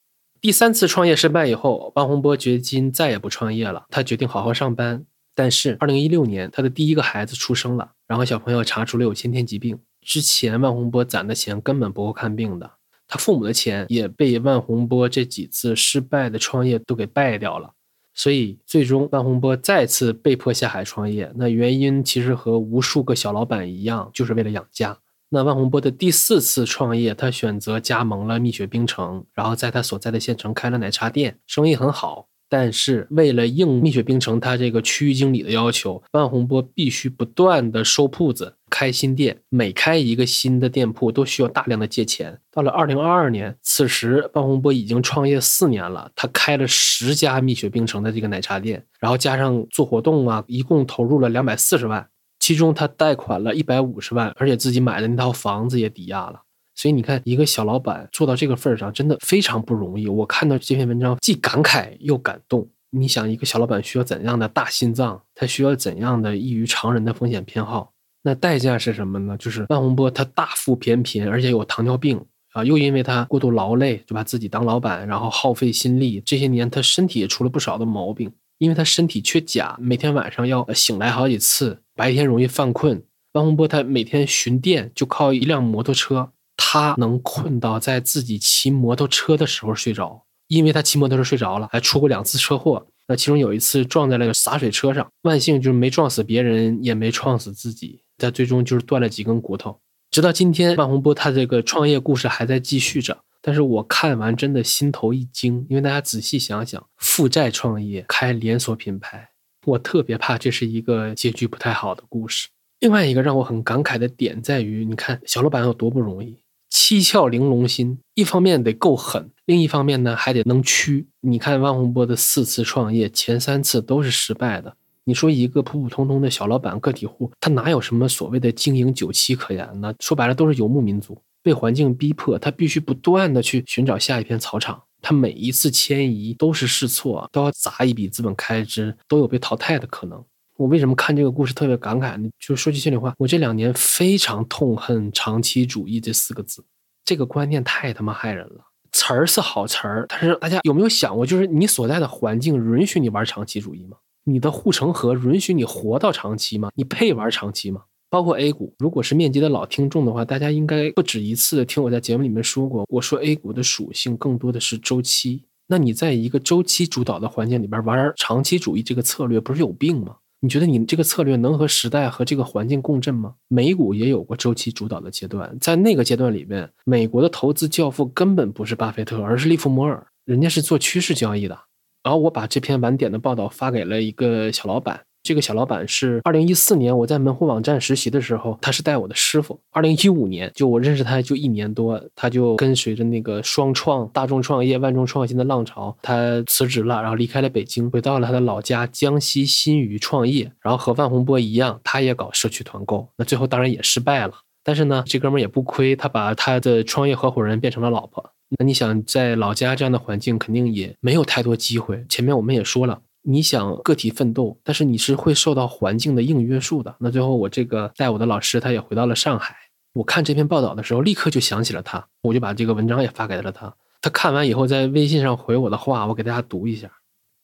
[0.40, 3.84] 第三次创业失败以后，王洪波决心再也不创业了。
[3.90, 5.04] 他决定好好上班。
[5.34, 9.78] 但是，二零一六年，他的第一个孩子出生了，然后小朋友查出了有先天疾病。
[10.00, 12.70] 之前万洪波攒的钱根本不够看病的，
[13.06, 17.72] 他父母的钱也被万洪波这几次失败的创业都给败掉了。
[18.14, 21.32] 所以，最终万洪波再次被迫下海创业。
[21.36, 24.98] 那原因其实和无数个小老板一样，就是为了养家。
[25.30, 32.28] 那万洪波的第四次创业，他选择加盟了蜜雪冰城，然后在他所在的县城开了奶茶店，生意很好。
[32.52, 39.40] 但是为了应蜜雪冰城他这个区域经理的要求，万洪波必须不断的收铺子、开新店。
[39.48, 42.38] 每开一个新的店铺都需要大量的借钱。
[42.50, 52.06] 到了二零二二年，此时万洪波已经创业四年了，他开了十家蜜雪冰城的这个奶茶店，然后加上做活动啊，一共投入了两百四十万，
[52.38, 56.42] 其中他贷款了一百五十万，而且自己买的那套房子也抵押了。
[56.82, 60.08] 所以你看，一个小老板做到这个份儿上，真的非常不容易。
[60.08, 62.68] 我看到这篇文章，既感慨又感动。
[62.90, 65.22] 你想，一个小老板需要怎样的大心脏？
[65.32, 67.92] 他需要怎样的异于常人的风险偏好？
[68.22, 69.36] 那代价是什么呢？
[69.38, 72.20] 就是万洪波他大腹便贫，而且有糖尿病
[72.52, 76.20] 啊，又因为他过度劳累，就把自己当老板，然后耗费心力。
[76.26, 83.04] 这些年他身体也出了不少的毛病，因为他身体缺钾，每天晚上要醒来好几次，白天容易犯困。
[83.34, 86.32] 万洪波他每天巡店就靠一辆摩托车。
[86.56, 92.86] 他能困到在自己骑摩托车的时候睡着，因为他骑摩托车睡着了，还出过两次车祸。
[93.08, 98.00] 那其中有一次撞在了洒水车上，万幸就是没撞死别人，也没撞死自己。
[98.16, 99.80] 但最终就是断了几根骨头。
[100.10, 103.18] 直到今天，万洪波他这个创业故事还在继续着。
[103.40, 109.30] 但是我看完真的心头一惊，因为大家仔细想想，负债创业开连锁品牌，
[109.66, 112.48] 我特别怕这是一个结局不太好的故事。
[112.78, 116.38] 另外一个让我很感慨的点在于，你看小老板有多不容易。
[116.74, 121.06] 七窍玲珑心，一方面得够狠，另一方面呢还得能屈。
[121.20, 124.74] 你看万洪波的四次创业，前三次都是失败的。
[125.04, 129.92] 你说一个普普通通的小老板、个体户，他哪有什么所谓的经营九七可言呢？
[130.00, 134.82] 说白了都是游牧民族，被环境逼迫，他必须不断的去寻找下一片草场。
[135.02, 140.24] 他每一次迁移都是试错，都要砸一笔资本开支，都有被淘汰的可能。
[140.62, 142.30] 我为什么看这个故事特别感慨呢？
[142.38, 146.64] 就说句心里话，我这两年非常痛恨长期主义这四个字，
[147.04, 148.64] 这个观念太他妈害人了。
[148.92, 153.96] 词儿是好词儿，但是大家有没有想过，就是你所在的环境允许你玩长期主义吗？
[154.22, 156.70] 你的护城河允许你活到长期吗？
[156.76, 157.82] 你配玩长期吗？
[158.08, 158.72] 包括 A 股。
[158.78, 165.42] 如果是面基的老听众的话，大家应该不止一次的听我在节目里面说过，我说 A 股的属性更多的是周期。
[165.66, 170.18] 那你在一个周期主导的环境里边玩长期主义这个策略，不是有病吗？
[170.44, 173.34] 你觉得你这个策略能和时代和这个环境共振吗？
[173.46, 181.56] 美股也有过周期主导的阶段，在那个阶段里面，美国的投资教父根本不是巴菲特，而是利弗莫尔，人家是做趋势交易的。
[182.02, 185.02] 然后我把这篇晚点的报道发给了一个小老板。
[185.22, 189.60] 这个小老板是二零一四年我在门户网站实习的时候，他是带我的师傅。
[189.70, 200.50] 二零一五年就我认识他就一年多，他就跟随着那个双创、大众创业、万众创新的浪潮，他辞职了，然后离开了北京，回到了他的老家江西新余创业。
[200.60, 204.34] 然后和万洪波一样，他也搞社区团购，那最后当然也失败了。
[204.64, 208.32] 但是呢，这哥们儿也不亏，他把他的创业合伙人变成了老婆。
[208.58, 212.04] 那你想在老家这样的环境，肯定也没有太多机会。
[212.08, 213.00] 前面我们也说了。
[213.22, 216.94] 你想个体奋斗，但是你是会受到环境的硬约束的。
[216.98, 219.56] 那最后我这个带我的老师，他也回到了上海。
[219.94, 223.74] 我看这篇报道的时候，立刻就想起了他，我就把这个文章也发给了他。
[224.00, 226.90] 他看完以后，在微信上回我的话，我给大家读一下。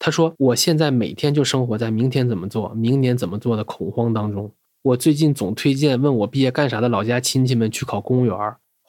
[0.00, 4.52] 他说：“我现在每天就生活在明天怎么做，明年怎么做的恐慌当中。
[4.82, 8.36] 我最近总推荐问我毕业干啥的老家亲戚们去考公务员。”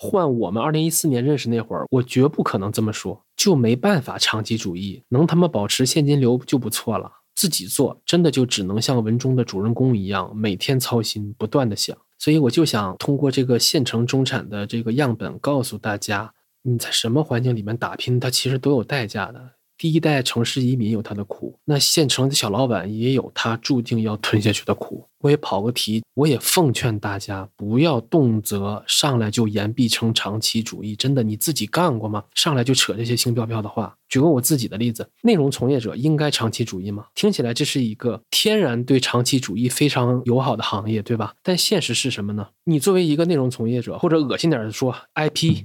[0.01, 7.11] 换我们二零一四年认识那会儿，我绝不可能这么说，就没办法长期主义，能他妈保持现金流就不错了。
[7.35, 11.97] 自己做真的就只能像文中的主人公一样，每天操心，不断的想。
[12.17, 19.51] 所以我就想通过这个县城中产的这个样本，告诉大家，你在什么环境里面打拼，它其实都有代价的。
[19.79, 25.05] 第一代城市移民有他的苦，那县城的小老板也有他注定要吞下去的苦。
[25.19, 30.97] 我也跑个题，我也奉劝大家不要动辄上来就言必称长期主义。
[30.97, 32.25] 真的，你自己干过吗？
[32.35, 33.95] 上来就扯这些轻飘飘的话。
[34.09, 37.05] 举个我自己的例子，内容从业者应该长期主义吗？
[37.15, 41.35] 听起来这是一个天然对长期主义非常友好的行业，对吧？
[41.41, 42.49] 但现实是什么呢？
[42.65, 45.63] 你作为一个内容从业者，或者恶心点的说，IP，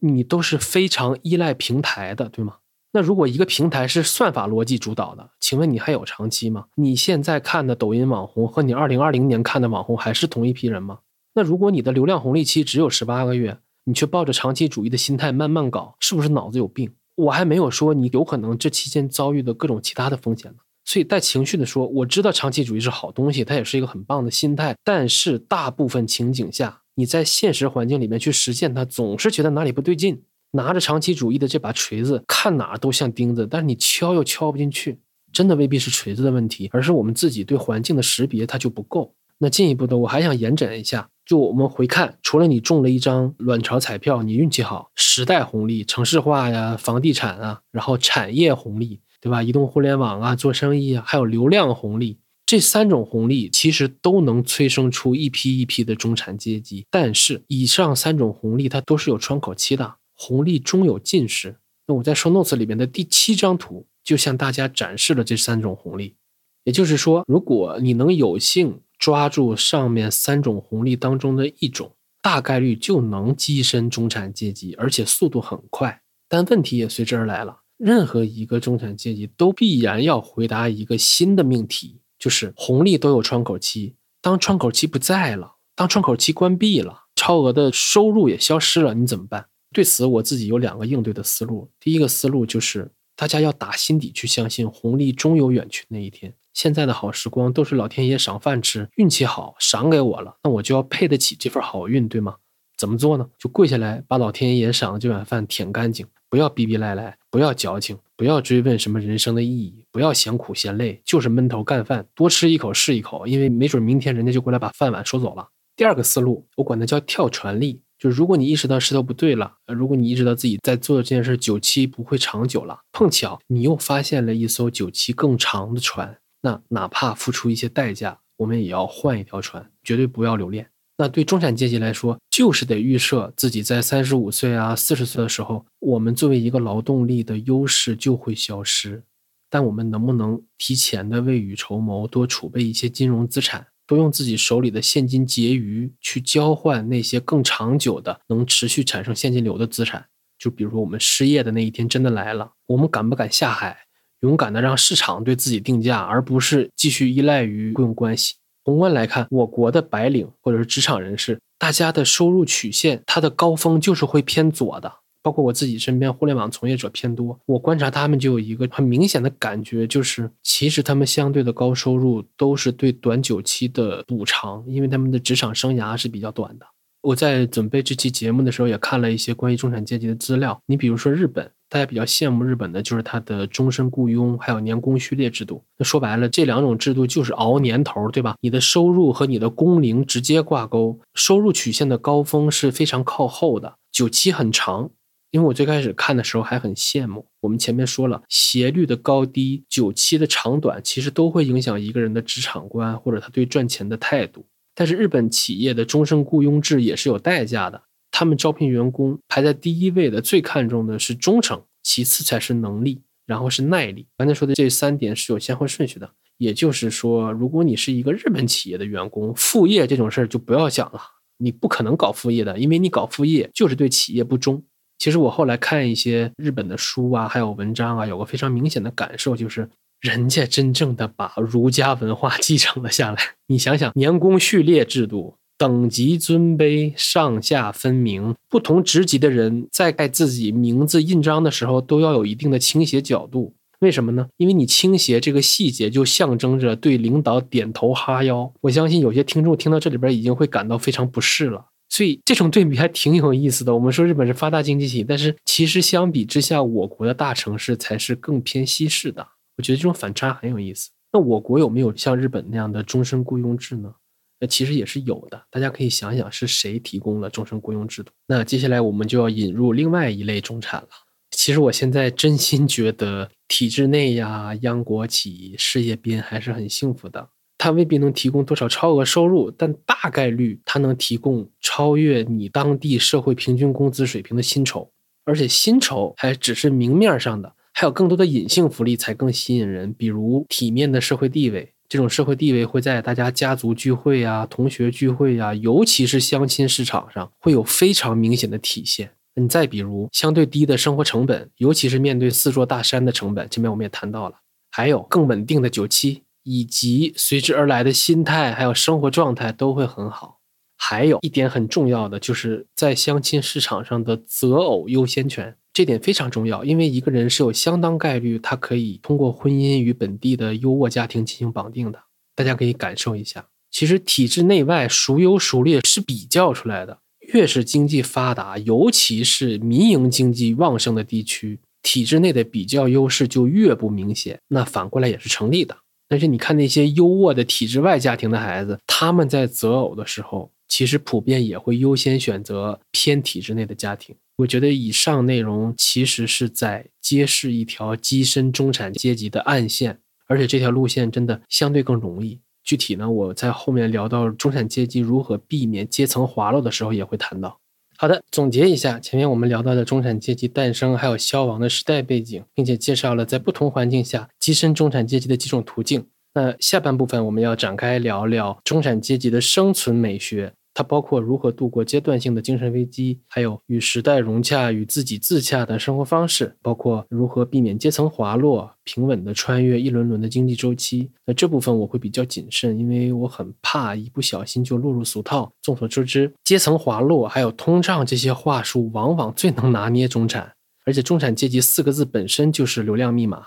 [0.00, 2.58] 你都是非常依赖平台的，对吗？
[2.96, 6.64] 那如果一个平台是算法逻辑主导的，请问你还有长期吗？
[6.76, 11.00] 你现在看的抖音网红和你二零二零年看的网红还是同一批人吗？
[11.34, 16.90] 那如果你的流量红利期只有十八个月，你却抱着长期主义的心态慢慢搞，是不是脑子有病？
[17.16, 20.60] 我还没有说你有可能这期间遭遇的各种其他的风险呢。
[20.86, 30.22] 所以带情绪的说，我知道长期主义是好东西，它也是一个很棒的心态，但是大部分情景下，你在现实环境里面去实现它，总是觉得哪里不对劲。
[30.52, 35.00] 拿着长期主义的这把锤子，看哪都像钉子，但是你敲又敲不进去。
[35.32, 39.14] 真的未必是锤子的问题，而是我们自己对环境的识别它就不够。
[39.38, 49.42] 那进一步的，我还想延展一下，就我们回看，除了你中了一张卵巢彩票，你运气好，时代红利、城市化呀、房地产啊，然后产业红利，对吧？
[49.42, 52.16] 移动互联网啊，做生意啊，还有流量红利，
[52.46, 56.86] 这三种红利其实都能催生出一批一批的中产阶级。
[56.90, 59.96] 但是以上三种红利它都是有窗口期的。
[60.16, 61.56] 红利终有尽时。
[61.86, 66.16] 那我在说 notes 里面的第七张图，就向大家展示了这三种红利。
[66.64, 76.02] 也就是说，如果你能有幸抓住上面三种红利当中的一种，大概率就能跻身中产阶级，而且速度很快。
[76.28, 83.94] 但问题也随之而来了，任何一个中产阶级都必然要回答一个新的命题，就是红利都有窗口期。
[84.20, 89.46] 当窗口期不在了，当窗口期关闭了，超额的收入也消失了，你怎么办？
[89.72, 91.70] 对此，我自己有两个应对的思路。
[91.80, 96.34] 第一个思路就是，大家要打心底去相信红利终有远去那一天。
[96.54, 102.36] 现在的好时光都是老天爷赏饭吃，运气好赏给我了，那我就要配得起这份好运，对吗？
[102.78, 103.28] 怎么做呢？
[103.38, 115.48] 就跪下来，把老天爷赏的这碗饭舔干净，不要逼逼赖赖，不要矫情，不要追问什么人生的意义，不要嫌苦嫌累，就是闷头干饭，多吃一口是一口，因为没准明天人家就过来把饭碗收走了。
[115.74, 117.82] 第二个思路，我管它叫跳船力。
[117.98, 130.68] 就如果你意识到势头不对了，如果你意识到自己在做的这件事久期不会长久了，碰巧你又发现了一艘久期更长的船，那哪怕付出一些代价，我们也要换一条船，绝对不要留恋。
[130.98, 139.02] 那对中产阶级来说，就是得预设自己在三十五岁啊、四十岁的时候，我们作为一个劳动力的优势就会消失，
[139.50, 143.66] 但我们能不能提前的未雨绸缪，多储备一些金融资产？
[143.86, 150.06] 都用自己手里的现金结余去交换那些更长久的、能持续产生现金流的资产。
[150.38, 153.76] 就比如说，我们失业的那一天真的来了，我们敢不敢下海，
[154.20, 158.34] 勇敢的让市场对自己定价，而不是继续依赖于雇佣关系？
[158.64, 164.92] 宏观来看，我国的白领或者是职场人士，大家的收入曲线，它的高峰就是会偏左的。
[165.26, 176.66] 包括我自己身边互联网从业者偏多，我观察他们就有一个很明显的感觉，就是其实他们相对的高收入都是对短久期的补偿，因为他们的职场生涯是比较短的。
[177.02, 180.56] 我在准备这期节目的时候，也看了一些关于中产阶级的资料。
[180.66, 185.60] 你比如说日本，大家比较羡慕日本的就是它的终身雇佣，还有年功序列制度。
[185.76, 188.36] 那说白了，这两种制度就是熬年头，对吧？
[188.40, 194.90] 你的收入和你的工龄直接挂钩，收入曲线的高峰是非常靠后的，久期很长。
[195.30, 197.26] 因为我最开始看的时候还很羡慕。
[197.40, 204.46] 我们前面说了，斜率的高低、久期的长短，其实都会影响一个人的职场观或者他对赚钱的态度。
[204.74, 214.06] 但是日本企业的终身雇佣制也是有代价的，他们招聘员工排在第一位的，最看重的是忠诚，其次才是能力，然后是耐力。
[214.18, 221.00] 刚才说的这三点是有先后顺序的，也就是说，如果你是一个日本企业的员工，副业这种事儿就不要想了，
[221.38, 224.62] 你不可能搞副业的，因为你搞副业就是对企业不忠。
[224.98, 229.68] 其实我后来看一些日本的书啊，还有文章啊，有个非常明显的感受就是。
[230.02, 233.18] 人家真正的把儒家文化 继承了下来。
[233.46, 243.54] 你想想，年功序列制度，等级尊卑，上下分明，不同职级的人在盖自己名字印章的时候，都要有一定的倾斜角度。
[243.80, 244.28] 为什么呢？
[244.36, 248.52] 因为你倾斜这个细节，就象征着对领导点头哈腰。
[248.60, 251.64] 我相信有些听众听到这里边，已经会感到非常不适了。
[251.96, 253.72] 所以这种对比还挺有意思的。
[253.72, 259.26] 我们说日本是发达经济体，但是其实相比之下，我国的大城市才是更偏西式的。
[259.56, 260.90] 我觉得这种反差很有意思。
[261.10, 263.94] 那我国有没有像日本那样的终身雇佣制呢？
[264.38, 265.42] 那其实也是有的。
[265.50, 268.12] 大家可以想想是谁提供了终身雇佣制度。
[268.26, 270.88] 那接下来我们就要引入另外一类中产了。
[271.30, 277.30] 其实我现在真心觉得，体制内呀、央国企、事业编还是很幸福的。
[277.58, 284.90] 它未必能提供多少超额收入，但大概率它能提供超越你当地社会平均工资水平的薪酬，
[285.24, 287.54] 而且薪酬还只是明面上的。
[287.72, 291.72] 还有更多的隐性福利才更吸引人，比如体面的社会地位。
[291.88, 299.10] 这种社会地位会在大家家族聚会呀、同学聚会呀，尤其是相亲市场上会有非常明显的体现。
[299.34, 304.36] 你再比如相对低的生活成本，尤其是面对四座大山的成本，前面我们也谈到了。
[304.70, 310.38] 还有更稳定的九七，以及随之而来的心态，还有生活状态都会很好。
[310.76, 315.56] 还有一点很重要的，就是在相亲市场上的择偶优先权。
[315.72, 321.98] 这点非常重要，因为一个人是有相当概率，他可以通过婚姻与本地的优渥家庭进行绑定的。
[322.36, 326.98] 大家可以感受一下，其实体制内外孰优孰劣是比较出来的。
[327.32, 334.38] 越是经济发达，尤其是民营经济旺盛的地区，体制内的比较优势就越不明显。
[334.48, 335.76] 那反过来也是成立的。
[336.08, 344.14] 但是你看那些优渥的体制外家庭的孩子，他们在择偶的时候，其实普遍也会优先选择偏体制内的家庭。
[344.36, 352.38] 我觉得以上内容其实是在揭示一条跻身中产阶级的暗线，而且这条路线真的相对更容易。
[352.62, 357.60] 具体呢，我在后面聊到中产阶级如何避免阶层滑落的时候也会谈到。
[357.98, 366.06] 好的，总结一下前面我们聊到的中产阶级诞生还有消亡的时代背景，并且介绍了在不同环境下跻身中产阶级的几种途径。
[366.34, 370.52] 那下半部分我们要展开聊聊中产阶级的生存美学。
[370.76, 381.10] 它包括如何度过阶段性的精神危机，还有与时代融洽、与自己自洽的生活方式，包括如何避免阶层滑落、平稳的穿越一轮轮的经济周期。
[381.24, 385.50] 那这部分我会比较谨慎，因为我很怕一不小心就落入俗套。
[385.62, 390.52] 众所周知，阶层滑落还有通胀这些话术，往往最能拿捏中产，
[390.84, 393.42] 而且中产阶级四个字本身就是流量密码，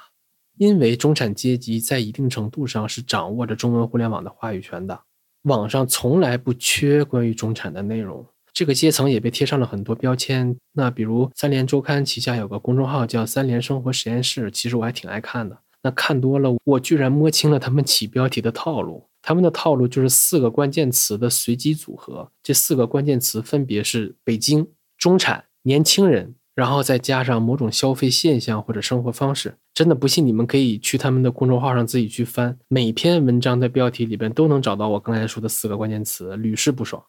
[0.57, 4.99] 因为中产阶级在一定程度上是掌握着中文互联网的话语权的。
[5.43, 10.55] 网上从来不缺关于中产的内容，这个阶层也被贴上了很多标签。
[10.73, 15.57] 那比如三联周刊旗下有个公众号叫“三联生活实验室”，其实我还挺爱看的。
[15.81, 19.07] 那看多了，我居然摸清了他们起标题的套路。
[19.21, 24.67] 他们的套路就是四个关键词的随机组合，这四个关键词分别是北京、
[24.97, 26.35] 中产、年轻人。
[26.55, 37.01] 然后再加上某种消费现象或者生活方式，真的不信你们可以去他们的公众号上自己去翻，每篇文章的标题里边都能找到我刚才说的四个关键词，屡试不爽。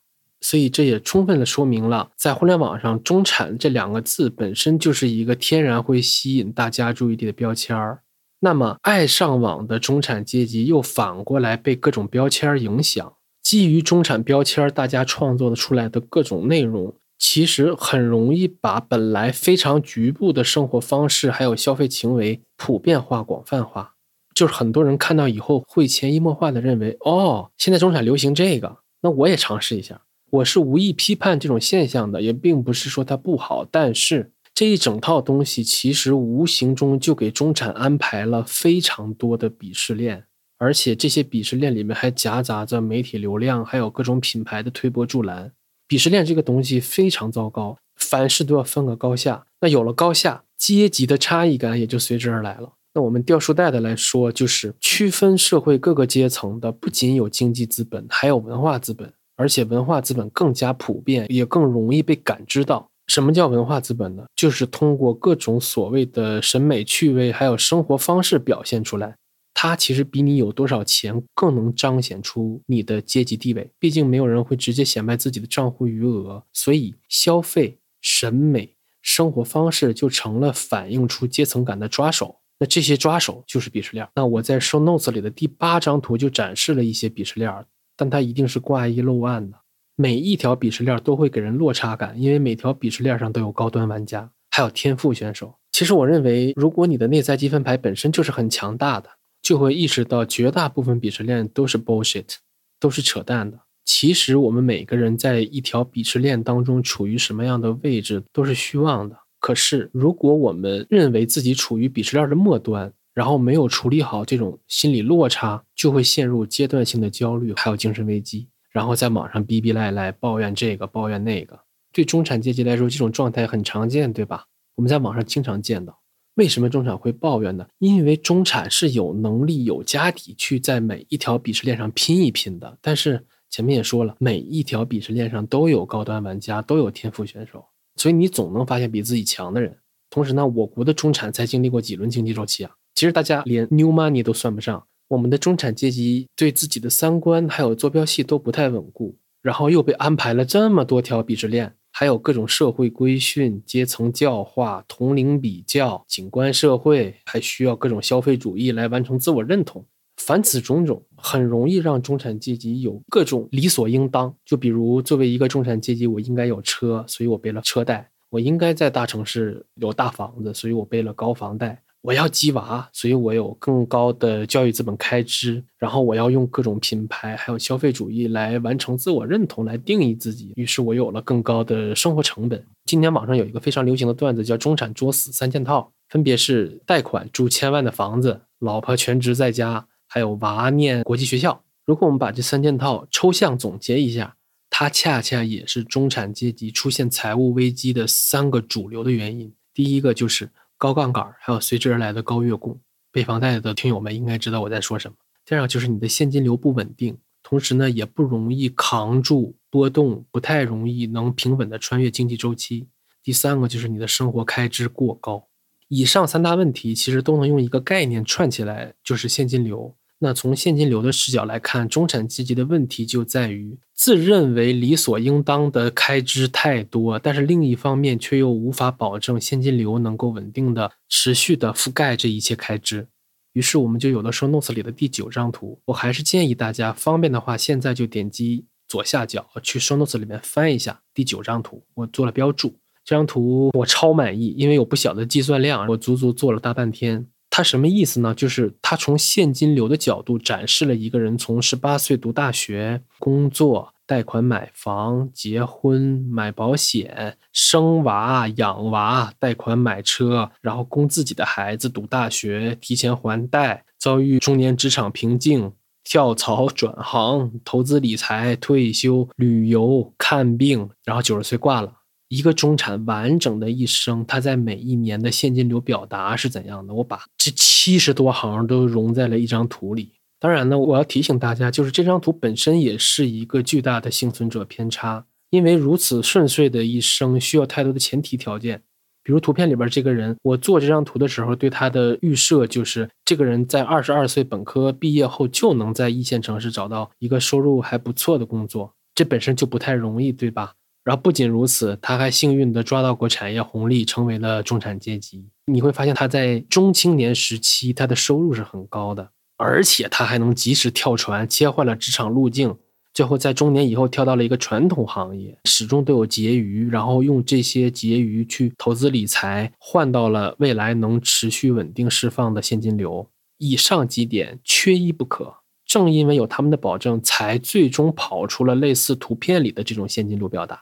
[0.42, 8.00] 所以这也充分的说明了，在互联网上“中产”这两个字本身就是一个天然会吸引大家注意力的标签儿。
[8.38, 13.12] 那么爱上网的中产阶级又反过来被各种标签影响，
[13.42, 16.94] 基于中产标签，大家创作的出来的各种内容。
[17.20, 23.94] 其实很容易把本来非常局部的生活方式，还有消费行为普遍化、广泛化。
[24.34, 30.02] 就是很多人看到以后，会潜移默化的认为，哦，现在中产流行这个，那我也尝试一下。
[30.30, 34.32] 我是无意批判这种现象的，也并不是说它不好，但是。
[34.52, 40.24] 这一整套东西其实无形中就给中产安排了非常多的鄙视链，
[40.58, 45.52] 而且这些鄙视链里面还夹杂着媒体流量，还有各种品牌的推波助澜。
[45.90, 49.44] 鄙视链这个东西非常糟糕，凡事都要分个高下。
[49.60, 52.74] 那有了高下，阶级的差异感也就随之而来了。
[52.94, 62.88] 那我们掉书袋的来说，就是区分社会各个阶层的，不仅有经济资本，还有文化资本，而且文化资本更加普遍，也更容易被感知到。
[63.08, 64.22] 什么叫文化资本呢？
[64.36, 69.16] 就是通过各种所谓的审美趣味，还有生活方式表现出来。
[69.52, 73.70] 它其实比你有多少钱更能彰显出你的阶级地位。
[73.78, 82.36] 毕竟没有人会直接显摆自己的账户余额，所以消费、审美、生活方式就成了反映出阶层感的抓手。
[82.58, 84.06] 那这些抓手就是鄙视链。
[84.14, 87.64] 那我在 show notes 里的第八张图就展示了一些鄙视链，
[87.96, 89.56] 但它一定是挂一漏万的。
[89.96, 95.54] 每一条鄙视链都会给人落差感，因为每条鄙视链上都有高端玩家，还有天赋选手。
[95.72, 99.08] 其实我认为，如果你的内在积分牌本身就是很强大的，
[99.50, 102.36] 就会意识到绝大部分鄙视链都是 bullshit，
[102.78, 103.58] 都是扯淡的。
[103.84, 109.16] 其实我们每个人在一条鄙视链当中处于什么样的位置都是虚妄的。
[109.40, 118.46] 可是如果我们认为自己处于鄙视链的末端，然后没有处理好这种心理落差，就会陷入阶段性的焦虑，还有精神危机。
[118.70, 121.58] 然后在网上逼逼赖赖抱怨这个抱怨那个，
[121.92, 124.44] 对中产阶级来说，这种状态很常见，对吧？
[124.76, 125.99] 我们在网上经常见到。
[126.34, 127.66] 为什么中产会抱怨呢？
[127.78, 132.78] 因为中产是有能力、有家底去在每一条鄙视链上拼一拼的。
[132.80, 137.64] 但是前面也说了，每一条鄙视链上都有高端玩家，都有天赋选手，
[137.96, 139.76] 所以你总能发现比自己强的人。
[140.08, 142.70] 同时呢，我国的中产才经历过几轮经济周期啊？
[142.94, 144.84] 其实大家连 new money 都算不上。
[145.08, 159.84] 我们的中产阶级对自己的三观还有坐标系都不太稳固，然后又被安排了这么多条鄙视链，还有各种社会规训、阶层教化、同龄比较、景观社会，还需要各种消费主义来完成自我认同。
[160.16, 164.34] 凡此种种，很容易让中产阶级有各种理所应当。
[164.44, 171.82] 就比如，作为一个中产阶级，我应该有车，所以我背了车贷；我应该在大城市有大房子，所以我背了高房贷。
[172.02, 180.52] 我要鸡娃，所以我有更高的教育资本开支，然后我要用各种品牌还有消费主义来完成自我认同，来定义自己。
[180.56, 182.64] 于是我有了更高的生活成本。
[182.86, 191.62] 今年网上有一个非常流行的段子，叫“中产作死三件套”，分别是贷款住千万的房子，老婆全职在家，还有娃念国际学校。
[191.84, 194.36] 如果我们把这三件套抽象总结一下，
[194.70, 199.52] 它恰恰也是中产阶级出现财务危机的三个主流的原因。
[199.74, 200.48] 第一个就是。
[200.80, 202.80] 高杠杆，还有随之而来的高月供，
[203.12, 205.16] 背房贷的听友们应该知道我在说什么。
[205.44, 212.88] 第二个就是你的现金流不稳定，同时呢也不容易扛住波动，不太容易能平稳的穿越经济周期。
[213.22, 215.48] 第三个就是你的生活开支过高。
[215.88, 219.94] 以上三大问题其实都能用一个概念串起来，就是现金流。
[220.22, 233.08] 那从现金流的视角来看，中产阶级的问题就在于自认为理所应当的开支太多，但是另一方面却又无法保证现金流能够稳定的、持续的覆盖这一切开支。
[233.54, 235.80] 于是我们就有了 show notes 里的第九张图。
[235.86, 242.76] 我还是建议大家方便的话，现在就点击左下角去 show notes 里面翻一下第九张图，我做了标注。
[243.04, 247.26] 这张图我超满意，因为有不小的计算量，我足足做了大半天。
[247.50, 248.32] 他什么意思呢？
[248.32, 265.72] 就是他从现金流的角度展示了一个人从十八岁读大学、工作、贷款买房、结婚、买保险、生娃、养娃、贷款买车，然后供自己的孩子读大学、提前还贷、遭遇中年职场瓶颈、
[266.04, 271.94] 跳槽转行、投资理财、退休、旅游、看病，然后九十岁挂了。
[272.30, 276.94] 一个中产完整的一生，他在每一年的现金流表达是怎样的？
[276.94, 280.12] 我把这七十多行都融在了一张图里。
[280.38, 288.80] 当然呢，我要提醒大家，就是这张图本身也是一个巨大的幸存者偏差，因为如此顺遂的一生需要太多的前提条件。
[289.24, 300.74] 比如图片里边这个人，我做这张图的时候对他的预设就是，这个人在二十二岁本科毕业后就能在一线城市找到一个收入还不错的工作，这本身就不太容易，对吧？
[301.02, 305.48] 然后不仅如此，他还幸运地抓到过产业红利，成为了中产阶级。
[305.66, 312.76] 你会发现他在中青年时期，他的收入是很高的，而且他还能及时跳船，切换了职场路径，
[313.14, 323.26] 最后在中年以后跳到了一个传统行业，始终都有结余，然后用这些结余去投资理财，换到了未来能持续稳定释放的现金流。
[323.58, 325.54] 以上几点缺一不可。
[325.86, 330.80] 正因为有他们的保证，才最终跑出了类似图片里的这种现金流表达。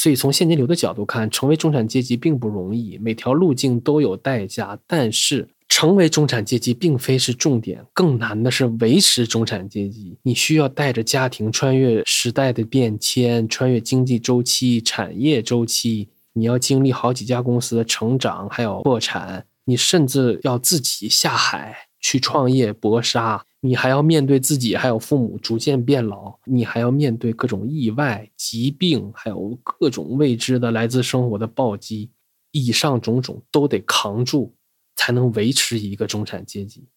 [0.00, 4.78] 所以从现金流的角度看，成为中产阶级并不容易，每条路径都有代价。
[4.86, 10.16] 但是成为中产阶级并非是重点，更难的是维持中产阶级。
[10.22, 16.08] 你需要带着家庭穿越时代的变迁，穿越经济周期、产业周期。
[16.32, 19.44] 你要经历好几家公司的成长，还有破产。
[19.66, 32.10] 你甚至要自己下海去创业搏杀，你还要面对自己还有父母逐渐变老，你还要面对各种意外、疾病，还有各种未知的来自生活的暴击。
[32.52, 34.54] 以上种种都得扛住，
[34.96, 36.88] 才能维持一个中产阶级。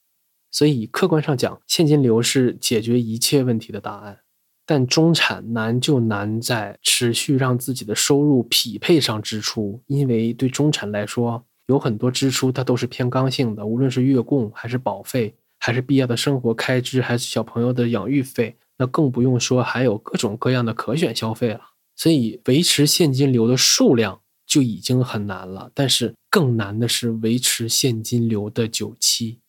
[0.52, 4.20] 所以客观上讲，现金流是解决一切问题的答案。
[4.66, 11.46] 但中产难就难在持续让自己的收入匹配上支出，因为对中产来说。
[11.68, 15.34] 有很多支出，它都是偏刚性的，无论是月供还是保费，
[15.66, 21.62] 还是必要的生活开支，还是小朋友的养育费，那更不用说还有各种各样的可选消费了。
[21.96, 29.40] 所以维持现金流的数量就已经很难了，但是更难的是维持现金流的久期。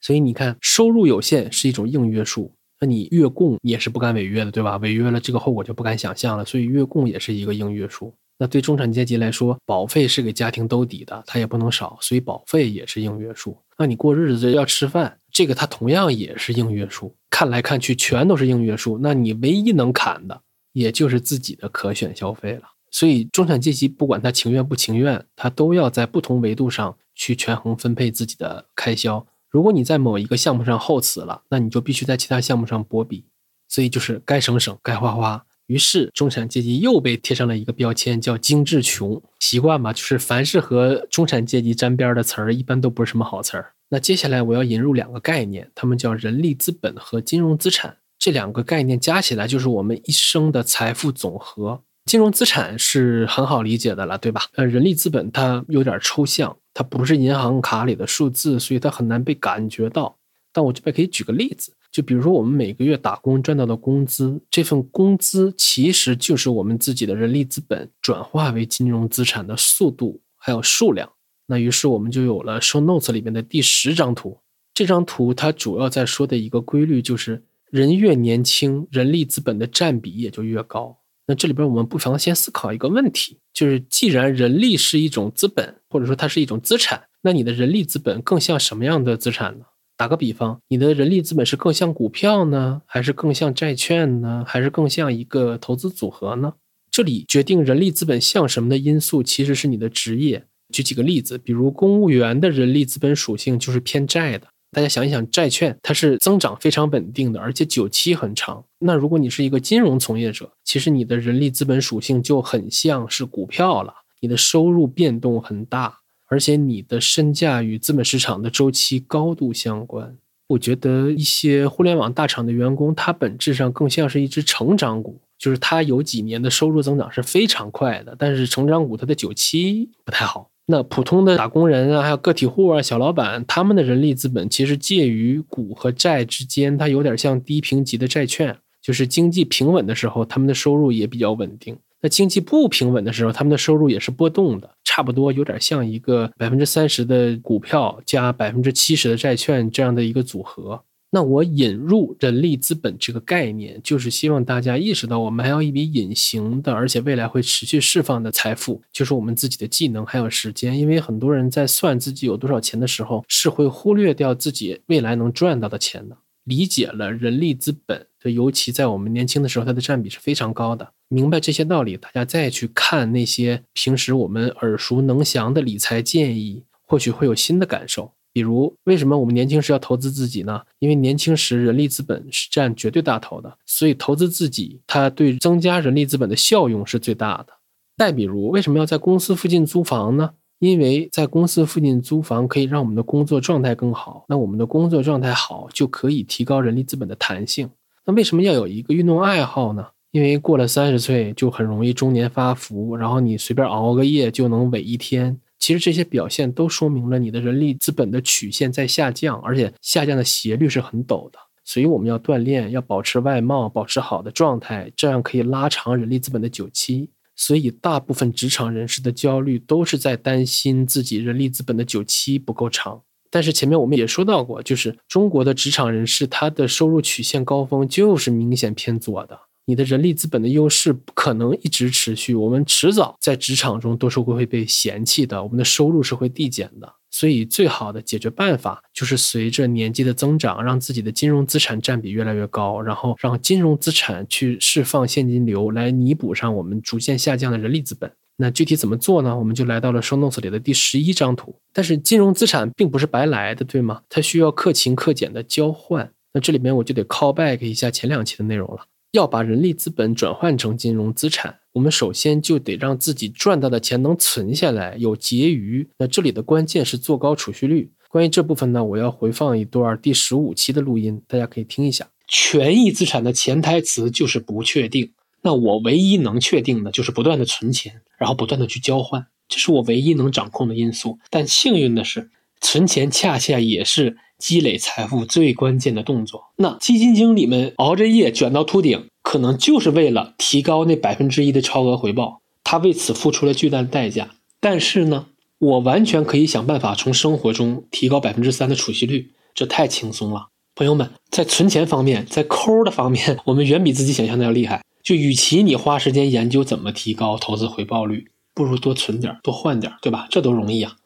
[0.00, 4.76] 所以你看，收入有限是一种硬约束，那你月供也是不敢违约的，对吧？
[4.76, 6.44] 违约了，这个后果就不敢想象了。
[6.44, 8.14] 所以月供也是一个硬约束。
[8.38, 13.58] 那对中产阶级来说，保费是给家庭兜底的，他也不能少，所以保费也是硬约束。
[13.76, 17.14] 那你过日子要吃饭，这个它同样也是硬约束。
[17.28, 18.98] 看来看去，全都是硬约束。
[19.02, 20.40] 那你唯一能砍的，
[20.72, 22.62] 也就是自己的可选消费了。
[22.92, 29.26] 所以中产阶级不管他情愿不情愿，他都要在不同维度上去权衡分配自己的开销。
[29.50, 33.24] 如果你在某一个项目上厚此了，那你就必须在其他项目上波比。
[33.68, 35.44] 所以就是该省省，该花花。
[35.66, 39.20] 于是，中产阶级又被贴上了一个标签，叫“精致穷”。
[39.40, 43.72] 习惯吧，就是凡是和中产阶级沾边的词儿，一般都不是什么好词儿。
[43.94, 47.98] 那接下来我要引入两个概念，他们叫人力资本和金融资产。
[48.18, 51.80] 这两个概念加起来就是我们一生的财富总和。
[52.06, 54.46] 金融资产是很好理解的了，对吧？
[54.56, 60.16] 呃，人力资本它有点抽象，它不是银行卡里的数字，所以它很难被感觉到。
[60.52, 61.72] 但我这边可以举个例子。
[61.92, 71.08] 就比如说，我们每个月打工赚到的工资，这份工资其实就是我们自己的人力资本转化为金融资产的速度还有数量。
[71.46, 74.38] 那于是我们就有了 show notes 里面的第十张图。
[74.72, 80.98] 这张图它主要在说的一个规律就是，人越年轻，人力资本的占比也就越高。
[81.26, 89.64] 那这里边我们不妨先思考一个问题，就是既然人力是一种资本，或者说它是一种资产，那你的人力资本更像什么样的资产呢？
[89.96, 96.54] 打个比方，你的人力资本是更像股票呢，还是更像债券呢，还是更像一个投资组合呢？
[96.90, 100.46] 这里决定人力资本像什么的因素，其实是你的职业。
[100.74, 104.48] 举几个例子，比如公务员的人力资本属性就是偏债的。
[104.72, 108.64] 大家想一想，债券它是增长非常稳定的，而且久期很长。
[108.80, 116.00] 那如果你是一个金融从业者，其实你的人力资本属性就很像是股票了，你的收入变动很大。
[116.26, 120.16] 而且你的身价与资本市场的周期高度相关。
[120.48, 130.50] 我觉得一些互联网大厂的员工，他本质上更像是一只成长股，就是他有几年的收入增长是非常快的，但是成长股它的久期不太好。
[130.66, 141.76] 那普通的打工人啊，还有个体户啊、小老板，他们的人力资本其实介于股和债之间，它有点像低评级的债券，就是经济平稳的时候，他们的收入也比较稳定。
[142.00, 150.82] 那经济不平稳的时候，他们的收入也是波动的，差不多有点像一个百分之三十的股票加百分之七十的债券这样的一个组合。
[151.14, 160.76] 那我引入人力资本这个概念，就是希望大家意识到，我们还有一笔隐形的，而且未来会持续释放的财富，就是我们自己的技能还有时间。
[160.76, 166.16] 因为很多人在算自己有多少钱的时候，是会忽略掉自己未来能赚到的钱的。
[166.42, 170.90] 理解了人力资本，就尤其在我们年轻的时候，它的占比是非常高的。
[171.06, 178.10] 明白这些道理，大家再去看那些平时我们耳熟能详的理财建议，或许会有新的感受。
[178.34, 180.60] 比如，为什么我们年轻时要投资自己呢？
[180.80, 187.54] 因为年轻时人力资本是占绝对大头的，所以投资自己，它对增加人力资本的效用是最大的。
[187.96, 190.30] 再比如，为什么要在公司附近租房呢？
[190.58, 197.70] 因为在公司附近租房可以让我们的工作状态更好，那我们的工作状态好就可以提高人力资本的弹性。
[198.04, 199.86] 那为什么要有一个运动爱好呢？
[200.10, 205.38] 因为过了三十岁就很容易中年发福，然后你随便熬个夜就能萎一天。
[205.64, 211.38] 其实这些表现都说明了你的人力资本的曲线在下降，而且下降的斜率是很陡的。
[211.64, 217.08] 所以我们要锻炼，要保持外貌，保持好的状态，这样可以拉长人力资本的久期。
[217.34, 223.00] 所以，大部分职场人士的焦虑都是在担心自己人力资本的久期不够长。
[223.30, 236.94] 但是前面我们也说到过，就是中国的职场人士他的收入曲线高峰就是明显偏左的，你的人力资本的优势不可能一直持续，我们迟早在职场中都是会被嫌弃的，我们的收入是会递减的。
[237.10, 248.10] 所以，最好的解决办法就是随着年纪的增长，让自己的金融资产占比越来越高，然后让金融资产去释放现金流，来弥补上我们逐渐下降的人力资本。
[248.36, 249.38] 那具体怎么做呢？
[249.38, 251.54] 我们就来到了 show notes 里的第十一张图。
[251.72, 254.02] 但是，金融资产并不是白来的，对吗？
[254.08, 256.10] 它需要克勤克俭的交换。
[256.32, 258.80] 那这里面我就得 call back 一下前两期的内容了。
[259.14, 265.88] 要把人力资本转换成金融资产，我们首先就得让自己赚到的钱能存下来，有结余。
[265.98, 267.92] 那这里的关键是做高储蓄率。
[268.08, 272.08] 关于这部分呢，我要回放一段第十五期的录音，大家可以听一下。
[272.26, 275.12] 权益资产的潜台词就是不确定。
[275.42, 281.20] 那我唯一能确定的就是不断的存钱，然后不断的去交换，这是我唯一能掌控的因素。
[281.30, 282.30] 但幸运的是，
[282.64, 284.16] 存钱恰恰也是。
[284.36, 292.42] 积累财富最关键的动作，那基金经理们熬着夜卷到秃顶，可能就是为了提高那百分之一的超额回报。
[292.64, 294.30] 他为此付出了巨大的代价。
[294.60, 295.26] 但是呢，
[295.58, 300.48] 我完全可以想办法从生活中提高百分之三的储蓄率，这太轻松了。
[300.74, 304.84] 朋友们，在存钱方面，在抠的方面，我们远比自己想象的要厉害。
[305.02, 310.26] 就与其你花时间研究怎么提高投资回报率，不如多存点，多换点，对吧？
[310.28, 310.96] 这都容易啊。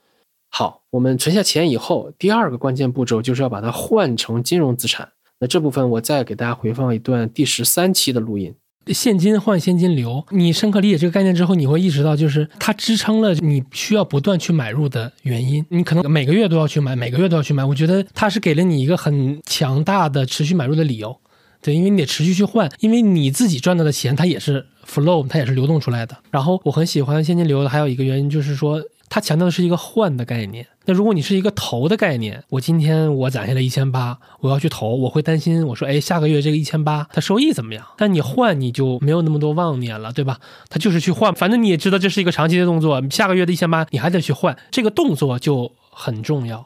[0.51, 5.11] 好，我们存下钱以后，第二个关键步骤就是要把它换成金融资产。
[5.41, 8.55] 那这部分我再给大家回放一段第十三期的录音：
[8.87, 10.25] 现金换现金流。
[10.31, 15.65] 你深刻理解这个概念之后，你会意识到，就是它支撑了你需要不断去买入的原因。
[15.69, 17.65] 你可能每个月都要去买，每个月都要去买。
[17.65, 21.17] 我觉得它是给了你一个很强大的持续买入的理由。
[21.61, 26.17] 对，因为你得持续去换，因为你自己赚到的钱它也是 flow，它也是流动出来的。
[26.31, 28.83] 然后我很喜欢现金流的还有一个原因就是说。
[29.11, 30.67] 它强调的是一个换的概念。
[30.85, 37.85] 那如果你是一个投的概念，我今天我攒下来一千八，我要去投，我会担心，我说，哎，下个月这个一千八它收益怎么样？
[37.97, 40.41] 但你换你就没有那么多妄念了，对吧？
[40.69, 46.65] 它就是去换，反正你也知道这是一个长期的动作，下个月的一千八你还得去换，这个动作就很重要。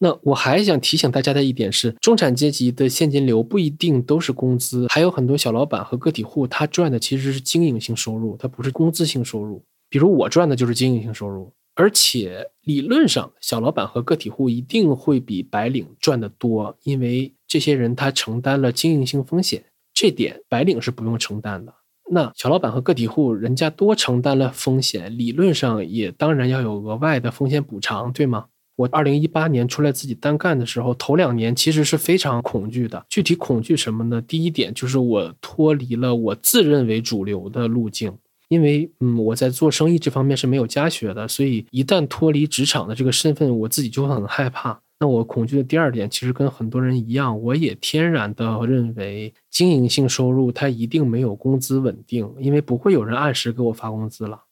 [0.00, 9.62] 那我还想提醒大家的一点是，中产阶级的现金流不一定都是工资，还有很多小老板和个体户他赚的其实是经营性收入，它不是工资性收入。
[9.88, 11.52] 比如我赚的就是经营性收入。
[11.74, 19.64] 而且理论上，小老板和个体户一定会比白领赚得多，因为这些人他承担了经营性风险，
[19.94, 21.74] 这点白领是不用承担的。
[22.10, 28.46] 那小老板和个体户人家多承担了风险，理论上也当然要有额外的风险补偿，对吗？
[28.76, 33.04] 我二零一八年出来自己单干的时候，头两年其实是非常恐惧的。
[33.08, 34.20] 具体恐惧什么呢？
[34.20, 38.18] 第一点就是我脱离了我自认为主流的路径。
[38.52, 44.78] 因为，嗯，我在做生意这方面是没有家学的，所以一旦脱离职场的这个身份，我自己就会很害怕。
[45.00, 54.42] 那我恐惧的第二点，其实跟很多人一样，我也天然的认为经营性收入它一定没有工资稳定，因为不会有人按时给我发工资了。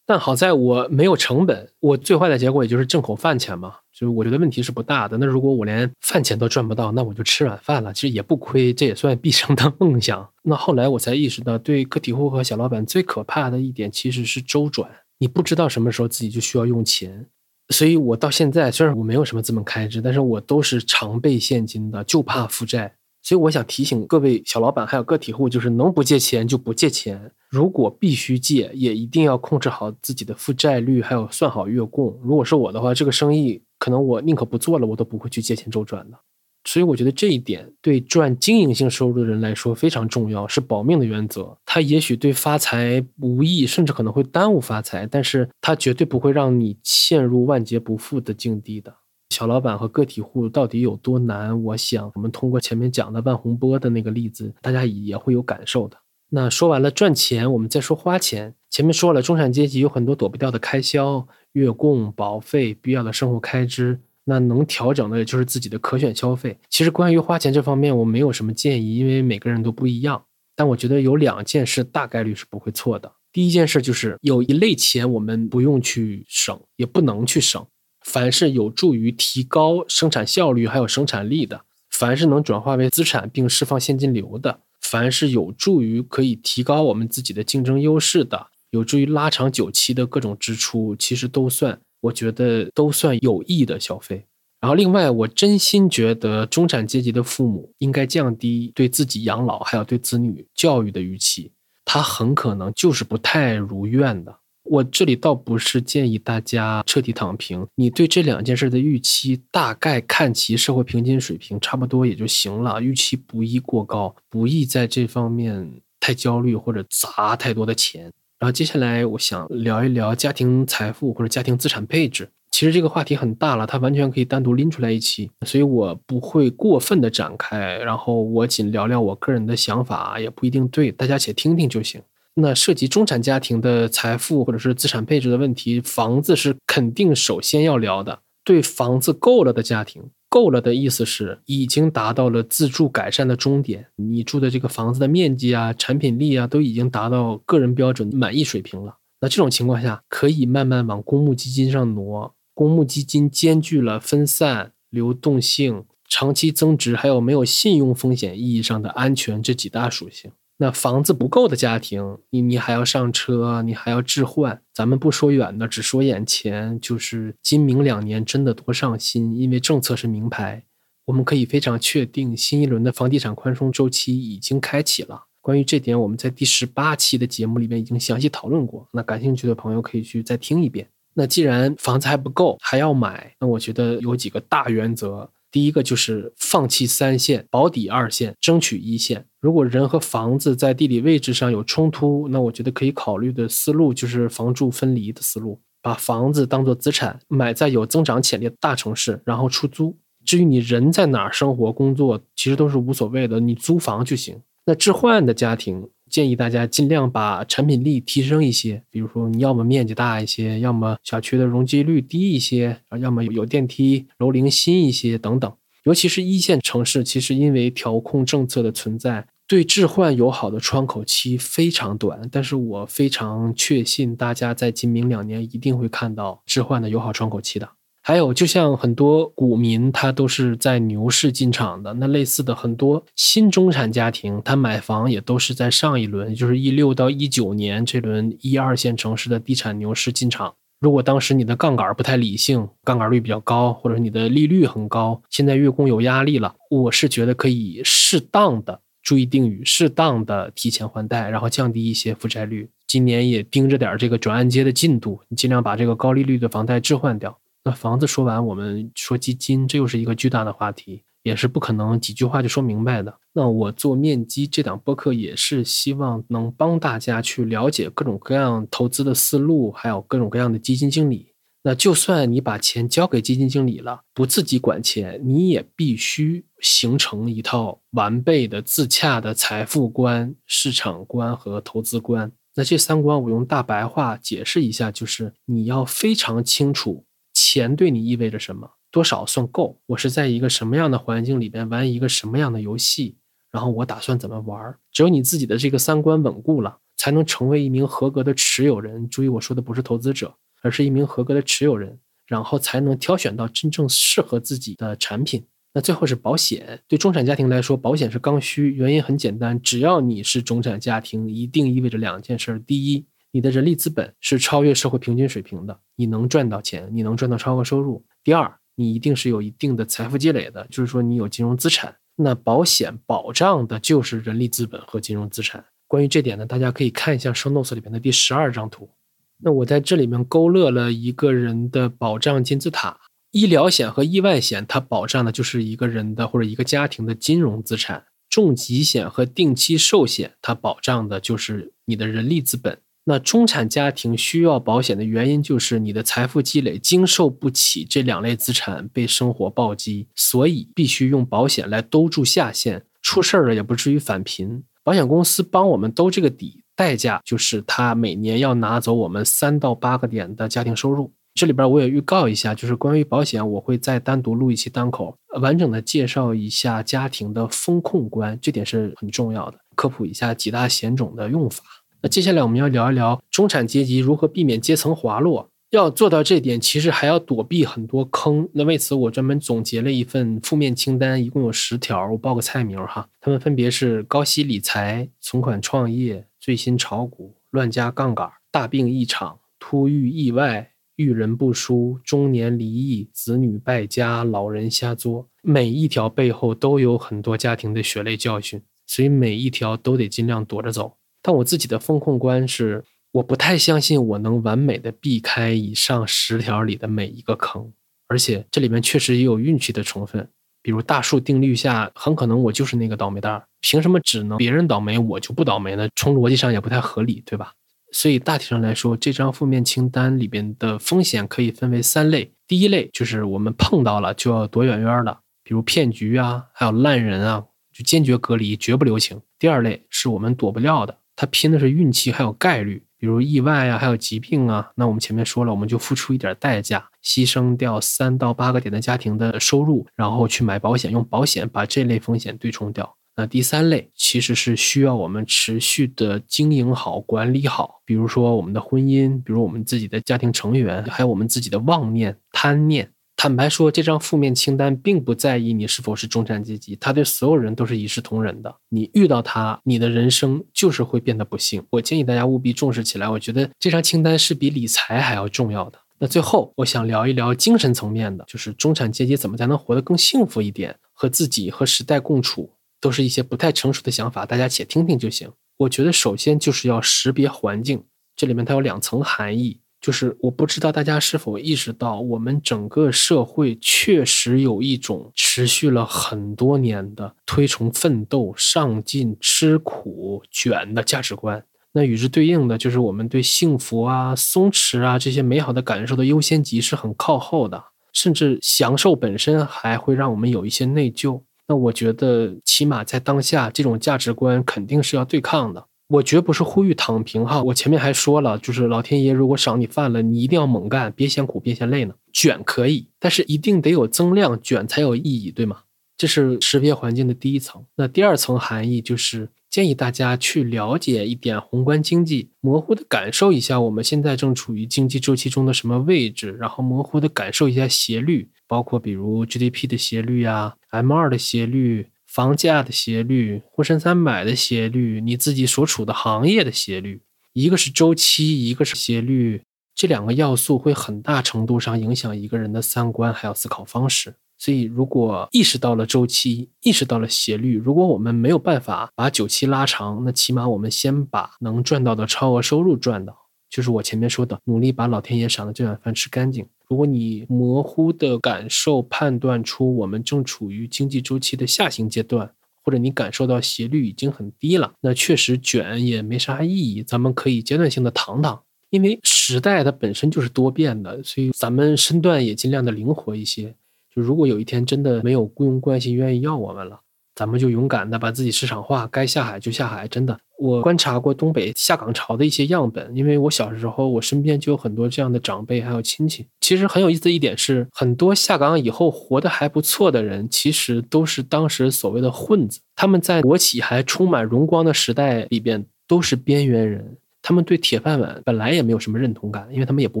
[0.10, 5.16] 但好在我没有成本，我最坏的结果也就是挣口饭钱嘛，就是我觉得问题是不大的。
[5.16, 10.28] 那如果我连饭钱都赚不到，那我就吃软饭了，其实也不亏，这也算毕生的 梦想。
[10.42, 14.90] 那后来我才意识到，对个体户和小老板最可怕的一点其实是周转，
[15.20, 17.26] 你不知道什么时候自己就需要用钱。
[17.68, 22.96] 所以我到现在虽然我没有什么资本开支，但是我都是常备现金的，就怕负债。
[23.22, 27.30] 所以我想提醒各位小老板还有个体户，就是能不借钱就不借钱。
[27.48, 32.18] 如果必须借，也一定要控制好自己的负债率，还有算好月供。
[32.22, 36.18] 如果是我的话，这个生意可能我宁可不做了，我都不会去借钱周转的。
[36.64, 41.56] 所以我觉得这一点对赚经营性收入的人来说非常重要，是保命的原则。
[41.64, 48.94] 它也许对发财无益，甚至可能会耽误发财，但是它绝对不会让你陷入万劫不复的境地的。
[49.30, 51.62] 小老板和个体户到底有多难？
[51.62, 55.96] 我想，我们通过前面讲的万洪波的那个例子，大家也会有感受的。
[56.30, 58.54] 那说完了赚钱，我们再说花钱。
[58.70, 64.00] 前面说了，中产阶级有很多躲不掉的开销，月供、保费、必要的生活开支。
[64.24, 66.58] 那能调整的也就是自己的可选消费。
[66.68, 70.22] 其实关于花钱这方面，我没有什么建议，因为每个人都不一样。
[70.54, 73.10] 但我觉得有两件事大概率是不会错的。
[73.32, 77.64] 第一件事就是有一类钱我们不用去省，也不能去省。
[78.00, 94.26] 凡是有助于提高生产效率还有生产力的，凡是能转化为资产并释放现金流的，凡是有助于可以提高我们自己的竞争优势的，有助于拉长久期的各种支出，其实都算，我觉得都算有益的消费。
[94.60, 101.50] 然后，另外，我真心觉得中产阶级的父母应该降低对自己养老还有对子女教育的预期，
[101.84, 104.38] 他很可能就是不太如愿的。
[104.64, 112.80] 我这里倒不是建议大家彻底躺平，你对这两件事的预期大概看齐社会平均水平差不多也就行了。
[112.80, 118.12] 预期不宜过高，不宜在这方面太焦虑或者砸太多的钱。
[118.38, 122.30] 然后接下来我想聊一聊家庭财富或者家庭资产配置。
[122.50, 127.78] 其实这个话题很大了，它完全可以单独拎出来一期，所以我不会过分的展开。
[127.78, 132.02] 然后我仅聊聊我个人的想法，也不一定对，大家且听听就行。
[132.34, 138.20] 那涉及中产家庭的财富或者是资产配置的问题，房子是肯定首先要聊的。
[138.44, 148.96] 对房子够了的家庭，够了的意思是已经达到了自住改善的终点，你住的这个房子的面积啊、产品力啊，都已经达到个人标准满意水平了。
[149.20, 152.34] 那这种情况下，可以慢慢往公募基金上挪。
[152.54, 160.32] 公募基金兼具了分散、流动性、长期增值，还有没有信用风险意义上的安全这几大属性。
[160.62, 164.60] 那房子不够的家庭，你你还要上车，你还要置换。
[164.74, 170.62] 咱们不说远的，只说眼前，就是今明两年真的多上心，因为政策是明牌，
[171.06, 175.24] 我们可以非常确定，新一轮的房地产宽松周期已经开启了。
[175.40, 178.86] 关于这点，我们在第十八期的节目里面已经详细讨论过。
[178.92, 180.86] 那感兴趣的朋友可以去再听一遍。
[181.14, 185.30] 那既然房子还不够，还要买，那我觉得有几个大原则。
[185.50, 189.26] 第一个就是放弃三线，保底二线，争取一线。
[189.40, 199.96] 如果人和房子在地理位置上有冲突，那我觉得可以考虑的思路就是房住分离的思路，把房子当做资产，买在有增长潜力的大城市，然后出租。
[200.24, 204.40] 至于你人在哪儿生活、工作，其实都是无所谓的，你租房就行。
[204.66, 205.88] 那置换的家庭。
[206.10, 215.50] 建议大家尽量把产品力提升一些，比如说你要么面积大一些，要么小区的容积率低一些，啊，要么有电梯、楼龄新一些等等。
[215.84, 222.28] 尤其是一线城市，其实因为调控政策的存在，对置换友好的窗口期非常短。
[222.30, 227.66] 但是我非常确信，大家在今明两年一定会看到置换的友好窗口期的。
[228.02, 231.92] 还有，就像很多股民，他都是在牛市进场的。
[231.94, 240.54] 那类似的很多新中产家庭，他买房也都是在上一轮，就是一六到一九年这轮一二线城市的地产牛市进场。
[240.80, 252.70] 如果当时你的杠杆不太理性，杠杆率比较高，或者你的利率很高，现在月供有压力了，我是觉得可以适当的注意定语，适当的提前还贷，然后降低一些负债率。
[252.88, 257.38] 今年也盯着点这个转按揭的进度，你尽量把这个高利率的房贷置换掉。
[257.62, 263.14] 那房子说完，我们说基金，这又是一个巨大的话题，也是不可能几句话就说明白的。
[263.32, 271.28] 那我做面基这档播客，也是希望能帮大家去了解各种各样投资的思路，还有各种各样的基金经理。
[271.62, 282.32] 那就算你把钱交给基金经理了，不自己管钱，你也必须形成一套完备的、自洽的财富观、市场观和投资观。
[282.54, 287.04] 那这三观，我用大白话解释一下，就是你要非常清楚。
[287.42, 288.70] 钱对你意味着什么？
[288.90, 289.80] 多少算够？
[289.86, 293.16] 我是在一个什么样的环境里边玩一个什么样的游戏？
[293.50, 294.76] 然后我打算怎么玩？
[294.92, 299.08] 只有你自己的这个三观稳固了，才能成为一名合格的持有人。
[299.08, 305.46] 注意，我说的不是投资者，而是一名合格的持有人，然后才能挑选到真正适合自己的产品。
[305.72, 308.70] 那最后是保险，对中产家庭来说，保险是刚需。
[308.72, 318.04] 原因很简单，只要你是中产家庭，一定意味着两件事：第一，你的人力资本是超越社会平均水平的，你能赚到钱，你能赚到超额收入。
[318.24, 321.94] 第二，你一定是有一定的财富积累的，就是说你有金融资产。
[322.16, 325.64] 那保险保障的就是人力资本和金融资产。
[325.86, 328.90] 关于这点呢，大家可以看一下 show notes 里面的第十二张图。
[329.38, 332.98] 那我在这里面勾勒了一个人的保障金字塔，
[333.30, 342.78] 医疗险和意外险它保障的就是一个人的或者一个家庭的金融资产，重疾险和定期寿险它保障的就是你的人力资本。
[343.04, 354.62] 那中产家庭需要保险的原因，就是你的财富积累经受不起这两类资产被生活暴击，所以必须用保险来兜住下限，出事儿了也不至于返贫。
[354.84, 361.12] 保险公司帮我们兜这个底，代价就是他每年要拿走我们三到八个点的家庭收入。
[361.34, 371.62] 这里边我也预告一下，就是关于保险，我会再单独录一期单口，完整的介绍一下家庭的风控观，这点是很重要的，科普一下几大险种的用法。
[372.02, 375.50] 那接下来我们要聊一聊中产阶级如何避免阶层滑落。
[375.70, 378.48] 要做到这点，其实还要躲避很多坑。
[378.54, 383.08] 那为此，我专门总结了一份负面清单，一共有十条，我报个菜名哈。
[383.20, 395.28] 他们分别是高息理财、存款创业、最新炒股、乱加杠杆、大病一场、突遇意外、遇人不淑、中年离异、子女败家、老人瞎作。
[395.40, 400.96] 每一条背后都有很多家庭的血泪教训，所以每一条都得尽量躲着走。
[401.22, 407.72] 但我自己的风控观是，我不太相信我能完美的避开以上十条里的每一个坑，
[408.08, 410.28] 而且这里面确实也有运气的成分。
[410.62, 415.88] 比如大数定律下，很可能我就是那个倒霉蛋儿，凭什么只能别人倒霉，我就不倒霉呢？
[415.96, 417.54] 从逻辑上也不太合理，对吧？
[417.92, 422.30] 所以大体上来说，这张负面清单里边的风险可以分为三类。
[422.46, 429.20] 第一类就是我们碰到了就要躲远远的，比如骗局啊，还有烂人啊，就坚决隔离，绝不留情。
[429.38, 432.82] 第二类是我们躲不掉的，它拼的是运气还有概率。
[432.96, 442.96] 比如意外啊，还有疾病啊，那我们前面说了，我们就付出一点代价，牺牲掉三到八个点的家庭的收入，然后去买保险，用保险把这类风险对冲掉。
[443.16, 452.90] 那第三类其实是需要我们持续的经营好、管理好，比如说我们的婚姻，比如我们自己的家庭成员，还有我们自己的妄念、贪念。
[453.22, 458.56] 坦白说，这张负面清单并不在意你是否是中产阶级，他对所有人都是一视同仁的。
[458.70, 461.62] 你遇到他，你的人生就是会变得不幸。
[461.68, 463.06] 我建议大家务必重视起来。
[463.06, 465.78] 我觉得这张清单是比理财还要重要的。
[465.98, 475.30] 那最后，我想聊一聊精神层面的，就是中产阶级怎么才能活得更幸福一点，和自己和时代共处，都是一些不太成熟的想法，大家且听听就行。
[475.58, 477.84] 我觉得首先就是要识别环境，
[478.16, 479.60] 这里面它有两层含义。
[479.80, 491.42] 就是我不知道大家是否意识到，我们整个社会确实有一种持续了很多年的推崇奋斗、上进、吃苦、卷的价值观。
[491.72, 497.62] 那与之对应的，就是我们对幸福啊、松弛啊这些美好的感受的优先级是很靠后的，
[497.92, 501.22] 甚至享受本身还会让我们有一些内疚。
[501.46, 505.64] 那我觉得，起码在当下，这种价值观肯定是要对抗的。
[505.90, 511.94] 我绝不是呼吁躺平哈，我前面还说了，就是老天爷如果赏你饭了，你一定要猛干，别嫌苦，别嫌累呢。
[512.12, 515.62] 卷可以，但是一定得有增量，卷才有意义，对吗？
[515.96, 517.64] 这是识别环境的第一层。
[517.76, 531.88] 那第二层含义就是建议大家去了解一点宏观经济，模糊的感受一下我们现在正处于经济周期中的什么位置，然后模糊的感受一下斜率，包括比如 GDP 的斜率呀，M2 的斜率。
[532.10, 537.02] 房价的斜率，沪深三百的斜率，你自己所处的行业的斜率，
[537.32, 539.44] 一个是周期，一个是斜率，
[539.76, 544.16] 这两个要素会很大程度上影响一个人的三观还有思考方式。
[544.36, 553.16] 所以，如果意识到了周期，意识到了斜率，如果我们没有办法把久期拉长，那起码我们先把能赚到的超额收入赚到，
[553.48, 556.44] 就是我前面说的，努力把老天爷赏的这碗饭吃干净。
[556.70, 566.84] 如果你模糊的感受判断出我们正处于经济周期的下行阶段，或者你感受到斜率已经很低了，那确实卷也没啥意义。
[566.84, 568.40] 咱们可以阶段性的躺躺，
[568.70, 573.52] 因为时代它本身就是多变的，所以咱们身段也尽量的灵活一些。
[573.92, 576.80] 就如果有一天真的没有雇佣关系愿意要我们了。
[577.20, 579.86] 咱们就勇敢的把自己市场化，该下海就下海。
[579.86, 586.26] 真的，我观察过东北下岗潮的一些样本，因为我小时候我身边就有很多这样的长辈还有亲戚。
[586.40, 592.58] 其实很有意思的一点是，很多下岗以后活得还不错的人，其实都是当时所谓的混子。
[592.74, 600.00] 他们在国企还充满荣光的时代里边都是边缘人，他们对铁饭碗本来也没有什么认同感，因为他们也不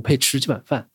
[0.00, 0.86] 配吃这碗饭。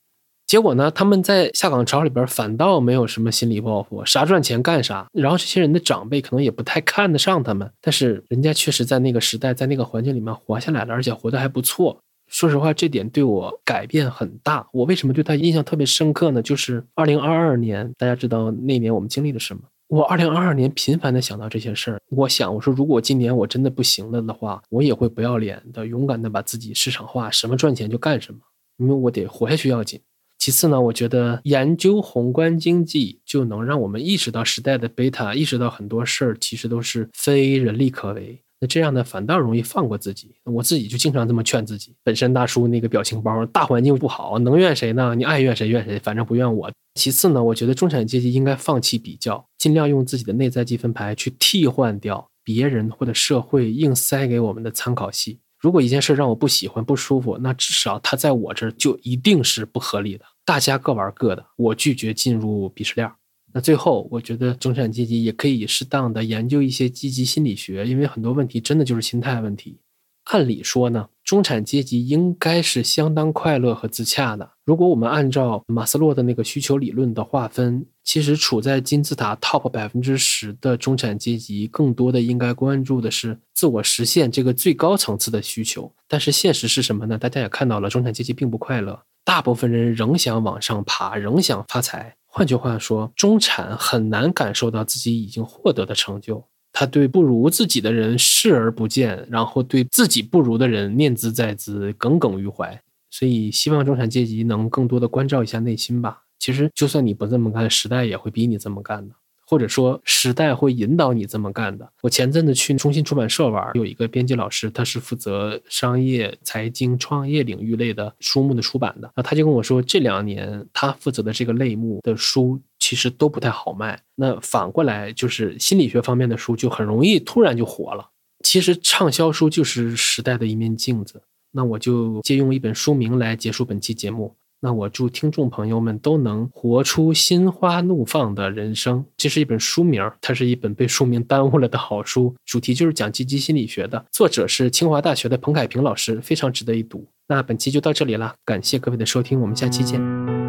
[0.48, 0.92] 结果呢？
[0.92, 5.08] 他们在下岗潮里边反倒没有什么心理抱负，啥赚钱干啥。
[5.12, 11.98] 然后这些人的长辈可能也不太看得上他们，但是人家确实在那个时代，在那个环境里面活下来了，而且活得还不错。
[12.28, 14.68] 说实话，这点对我改变很大。
[14.72, 16.44] 我为什么对他印象特别深刻呢？
[16.44, 19.64] 就是二零二二年，大家知道那年我们经历了什么？
[19.88, 22.00] 我二零二二年频繁的想到这些事儿。
[22.10, 28.40] 我想，我说如果今年我真的不行了的话，我也会不要脸的、勇敢的把自己市场化，什么赚钱就干什么，
[28.78, 30.00] 因为我得活下去要紧。
[30.38, 38.40] 其次呢，我觉得研究宏观经济就能让我们意识到时代的贝塔，意识到很多事儿其实都是非人力可为。
[38.60, 40.36] 那这样呢，反倒容易放过自己。
[40.44, 41.94] 我自己就经常这么劝自己。
[42.04, 45.14] 本身大叔那个表情包，大环境不好，能怨谁呢？
[45.16, 46.72] 你爱怨谁怨谁，反正不怨我。
[46.94, 55.40] 其次呢，我觉得中产阶级应该放弃比较，尽量用自己的内在积分牌去替换掉别人或者社会硬塞给我们的参考系。
[55.66, 60.24] 如果一件事让我不喜欢、不舒服，那至少它在我这儿就一定是不合理的。
[60.46, 63.12] 大家各玩各的，我拒绝进入鄙视链。
[63.52, 69.80] 那最后，我觉得中产阶级也可以适当的研究一些积极心理学，因为很多问题真的就是心态问题。
[70.26, 74.48] 按理说呢，中产阶级应该是相当快乐和自洽的。
[74.64, 85.92] 如果我们按照马斯洛的那个需求理论的划分，其实处在金字塔 top 百分之十的中产阶级，更多的应该关注的是自我实现这个最高层次的需求。
[86.08, 87.18] 但是现实是什么呢？
[87.18, 89.02] 大家也看到了，中产阶级并不快乐。
[89.24, 92.16] 大部分人仍想往上爬，仍想发财。
[92.28, 96.46] 换句话说，中产很难感受到自己已经获得的成就。
[96.78, 102.78] 他对不如自己的人视而不见，然后对自己不如的人念兹在兹，耿耿于怀。
[103.10, 106.24] 所以，希望中产阶级能更多的关照一下内心吧。
[106.38, 109.16] 其实，就算你不这么干，时代也会逼你这么干的。
[109.48, 111.88] 或者说时代会引导你这么干的。
[112.02, 124.00] 我前阵子去中信出版社玩，有一个编辑老师，他是负责商业、财经、创业领域类的书目的出版的，那他就跟我说，这两年他负责的这个类目的书其实都不太好卖。
[124.14, 128.08] 那反过来就是心理学方面的书就很容易突然就火了。
[128.44, 131.20] 其实畅销书就是时代的一面镜子。
[131.52, 134.36] 那我就借用一本书名来结束本期节目。
[134.60, 139.04] 那我祝听众朋友们都能活出心花怒放的人生。
[139.18, 147.08] 这是一本书名，它是一本被书名耽误了的好书，主题就是讲积极心理学的，作者是清华大学的彭凯平老师，非常值得一读。
[147.28, 150.45] 那本期就到这里了，感谢各位的收听，我们下期见。